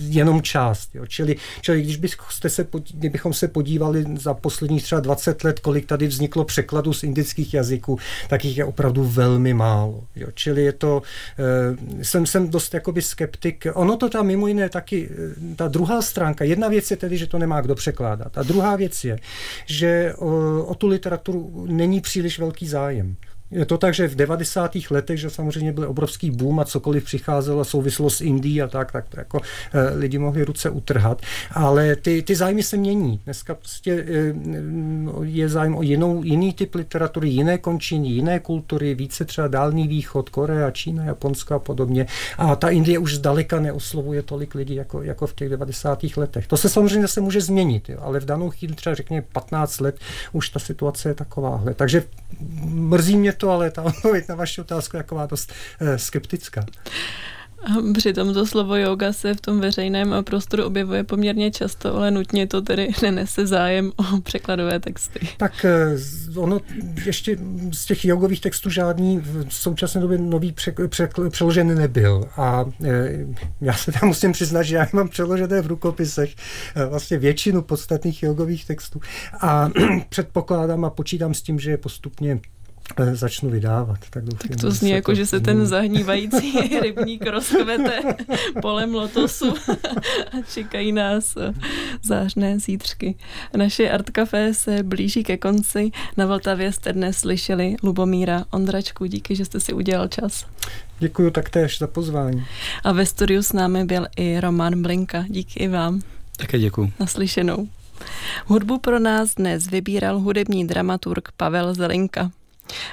jenom 0.00 0.42
část. 0.42 0.94
Jo. 0.94 1.06
Čili, 1.06 1.36
čili 1.60 1.82
když 1.82 1.96
byste 1.96 2.50
se, 2.50 2.66
kdybychom 2.94 3.32
se 3.32 3.48
podívali 3.48 4.04
za 4.18 4.34
posledních 4.34 4.82
třeba 4.82 5.00
20 5.00 5.44
let, 5.44 5.60
kolik 5.60 5.86
tady 5.86 6.06
vzniklo 6.06 6.44
překladů 6.44 6.92
z 6.92 7.02
indických 7.02 7.54
jazyků, 7.54 7.98
tak 8.28 8.44
jich 8.44 8.58
je 8.58 8.64
opravdu 8.64 9.04
velmi 9.04 9.54
málo. 9.54 10.04
Jo. 10.16 10.28
Čili 10.34 10.62
je 10.62 10.72
to, 10.72 11.02
uh, 11.02 12.02
jsem, 12.02 12.26
jsem 12.26 12.50
dost 12.50 12.74
jakoby 12.74 13.02
skeptik. 13.02 13.66
Ono 13.74 13.96
to 13.96 14.08
tam 14.08 14.26
mimo 14.26 14.46
jiné 14.46 14.68
taky, 14.68 15.08
eh, 15.10 15.54
ta 15.56 15.68
druhá 15.68 16.02
stránka, 16.02 16.44
jedna 16.44 16.68
věc 16.68 16.90
je 16.90 16.96
tedy, 16.96 17.16
že 17.16 17.26
to 17.26 17.38
nemá 17.38 17.59
kdo 17.60 17.74
překládat. 17.74 18.38
A 18.38 18.42
druhá 18.42 18.76
věc 18.76 19.04
je, 19.04 19.18
že 19.66 20.14
o, 20.18 20.64
o 20.64 20.74
tu 20.74 20.86
literaturu 20.86 21.66
není 21.68 22.00
příliš 22.00 22.38
velký 22.38 22.68
zájem. 22.68 23.16
Je 23.50 23.64
to 23.64 23.78
tak, 23.78 23.94
že 23.94 24.08
v 24.08 24.14
90. 24.14 24.76
letech, 24.90 25.20
že 25.20 25.30
samozřejmě 25.30 25.72
byl 25.72 25.90
obrovský 25.90 26.30
boom 26.30 26.60
a 26.60 26.64
cokoliv 26.64 27.04
přicházelo 27.04 27.64
souvislo 27.64 28.10
s 28.10 28.20
Indií 28.20 28.62
a 28.62 28.68
tak, 28.68 28.92
tak 28.92 29.08
to 29.08 29.18
jako 29.18 29.40
e, 29.72 29.94
lidi 29.94 30.18
mohli 30.18 30.44
ruce 30.44 30.70
utrhat, 30.70 31.22
ale 31.50 31.96
ty, 31.96 32.22
ty 32.22 32.36
zájmy 32.36 32.62
se 32.62 32.76
mění. 32.76 33.20
Dneska 33.24 33.54
prostě 33.54 33.92
e, 33.92 34.34
je 35.22 35.48
zájem 35.48 35.76
o 35.76 35.82
jinou, 35.82 36.22
jiný 36.22 36.52
typ 36.52 36.74
literatury, 36.74 37.28
jiné 37.28 37.58
končiny, 37.58 38.08
jiné 38.08 38.40
kultury, 38.40 38.94
více 38.94 39.24
třeba 39.24 39.48
Dálný 39.48 39.88
východ, 39.88 40.28
Korea, 40.28 40.70
Čína, 40.70 41.04
Japonsko 41.04 41.54
a 41.54 41.58
podobně. 41.58 42.06
A 42.38 42.56
ta 42.56 42.68
Indie 42.68 42.98
už 42.98 43.14
zdaleka 43.14 43.60
neoslovuje 43.60 44.22
tolik 44.22 44.54
lidí 44.54 44.74
jako, 44.74 45.02
jako 45.02 45.26
v 45.26 45.34
těch 45.34 45.48
90. 45.48 46.04
letech. 46.16 46.46
To 46.46 46.56
se 46.56 46.68
samozřejmě 46.68 47.02
zase 47.02 47.20
může 47.20 47.40
změnit, 47.40 47.88
jo, 47.88 47.98
ale 48.02 48.20
v 48.20 48.24
danou 48.24 48.50
chvíli 48.50 48.74
třeba 48.74 48.94
řekněme 48.94 49.22
15 49.32 49.80
let 49.80 49.98
už 50.32 50.48
ta 50.48 50.58
situace 50.58 51.08
je 51.08 51.14
takováhle. 51.14 51.74
Takže 51.74 52.04
mrzí 52.64 53.16
mě 53.16 53.32
to, 53.40 53.50
ale 53.50 53.70
ta 53.70 53.82
odpověď 53.82 54.28
na 54.28 54.34
vaši 54.34 54.60
otázku 54.60 54.96
je 54.96 55.02
taková 55.02 55.26
dost 55.26 55.52
eh, 55.80 55.98
skeptická. 55.98 56.64
Přitom 57.98 58.34
to 58.34 58.46
slovo 58.46 58.76
yoga 58.76 59.12
se 59.12 59.34
v 59.34 59.40
tom 59.40 59.60
veřejném 59.60 60.14
prostoru 60.24 60.64
objevuje 60.64 61.04
poměrně 61.04 61.50
často, 61.50 61.96
ale 61.96 62.10
nutně 62.10 62.46
to 62.46 62.62
tedy 62.62 62.88
nenese 63.02 63.46
zájem 63.46 63.92
o 63.96 64.20
překladové 64.20 64.80
texty. 64.80 65.20
Tak 65.36 65.64
eh, 65.64 65.96
ono 66.36 66.60
ještě 67.04 67.36
z 67.72 67.84
těch 67.84 68.04
jogových 68.04 68.40
textů 68.40 68.70
žádný 68.70 69.18
v 69.18 69.46
současné 69.50 70.00
době 70.00 70.18
nový 70.18 70.54
přeložený 71.28 71.74
nebyl. 71.74 72.24
A 72.36 72.64
eh, 72.84 73.26
já 73.60 73.72
se 73.72 73.92
tam 73.92 74.08
musím 74.08 74.32
přiznat, 74.32 74.62
že 74.62 74.76
já 74.76 74.86
mám 74.92 75.08
přeložené 75.08 75.60
v 75.60 75.66
rukopisech 75.66 76.34
vlastně 76.88 77.18
většinu 77.18 77.62
podstatných 77.62 78.22
jogových 78.22 78.64
textů. 78.66 79.00
A 79.40 79.70
předpokládám 80.08 80.84
a 80.84 80.90
počítám 80.90 81.34
s 81.34 81.42
tím, 81.42 81.60
že 81.60 81.70
je 81.70 81.76
postupně 81.76 82.40
začnu 83.12 83.50
vydávat. 83.50 83.98
Tak, 84.10 84.24
doufám, 84.24 84.48
tak 84.48 84.60
to 84.60 84.70
zní 84.70 84.90
jako, 84.90 85.14
že 85.14 85.26
se 85.26 85.40
ten 85.40 85.66
zahnívající 85.66 86.78
rybník 86.82 87.26
rozkvete 87.26 88.02
polem 88.62 88.94
lotosu 88.94 89.54
a 90.32 90.42
čekají 90.52 90.92
nás 90.92 91.36
eh, 91.36 91.52
zářné 92.02 92.58
zítřky. 92.58 93.14
Naše 93.56 93.90
Art 93.90 94.10
Café 94.10 94.54
se 94.54 94.82
blíží 94.82 95.24
ke 95.24 95.36
konci. 95.36 95.90
Na 96.16 96.26
Vltavě 96.26 96.72
jste 96.72 96.92
dnes 96.92 97.18
slyšeli 97.18 97.76
Lubomíra 97.82 98.44
Ondračku. 98.50 99.06
Díky, 99.06 99.36
že 99.36 99.44
jste 99.44 99.60
si 99.60 99.72
udělal 99.72 100.08
čas. 100.08 100.46
Děkuji 100.98 101.30
taktéž 101.30 101.78
za 101.78 101.86
pozvání. 101.86 102.44
A 102.84 102.92
ve 102.92 103.06
studiu 103.06 103.42
s 103.42 103.52
námi 103.52 103.84
byl 103.84 104.06
i 104.16 104.40
Roman 104.40 104.82
Blinka. 104.82 105.24
Díky 105.28 105.60
i 105.60 105.68
vám. 105.68 106.00
Také 106.36 106.58
děkuji. 106.58 106.92
Naslyšenou. 107.00 107.68
Hudbu 108.46 108.78
pro 108.78 108.98
nás 108.98 109.34
dnes 109.34 109.66
vybíral 109.66 110.18
hudební 110.18 110.66
dramaturg 110.66 111.28
Pavel 111.36 111.74
Zelinka. 111.74 112.30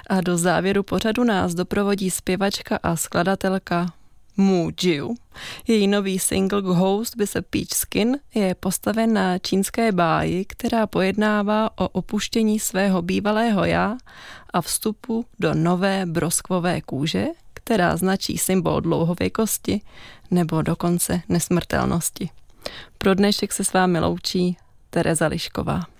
A 0.09 0.21
do 0.21 0.37
závěru 0.37 0.83
pořadu 0.83 1.23
nás 1.23 1.53
doprovodí 1.53 2.11
zpěvačka 2.11 2.79
a 2.83 2.95
skladatelka 2.95 3.93
Mu 4.37 4.69
Jiu. 4.81 5.15
Její 5.67 5.87
nový 5.87 6.19
single 6.19 6.61
Ghost 6.61 7.15
by 7.15 7.27
se 7.27 7.41
Peach 7.41 7.73
Skin 7.73 8.17
je 8.35 8.55
postaven 8.55 9.13
na 9.13 9.37
čínské 9.37 9.91
báji, 9.91 10.45
která 10.45 10.87
pojednává 10.87 11.69
o 11.77 11.87
opuštění 11.87 12.59
svého 12.59 13.01
bývalého 13.01 13.65
já 13.65 13.97
a 14.53 14.61
vstupu 14.61 15.25
do 15.39 15.53
nové 15.53 16.05
broskvové 16.05 16.81
kůže, 16.81 17.25
která 17.53 17.97
značí 17.97 18.37
symbol 18.37 18.81
dlouhověkosti 18.81 19.81
nebo 20.31 20.61
dokonce 20.61 21.21
nesmrtelnosti. 21.29 22.29
Pro 22.97 23.13
dnešek 23.13 23.53
se 23.53 23.63
s 23.63 23.73
vámi 23.73 23.99
loučí 23.99 24.57
Tereza 24.89 25.27
Lišková. 25.27 25.96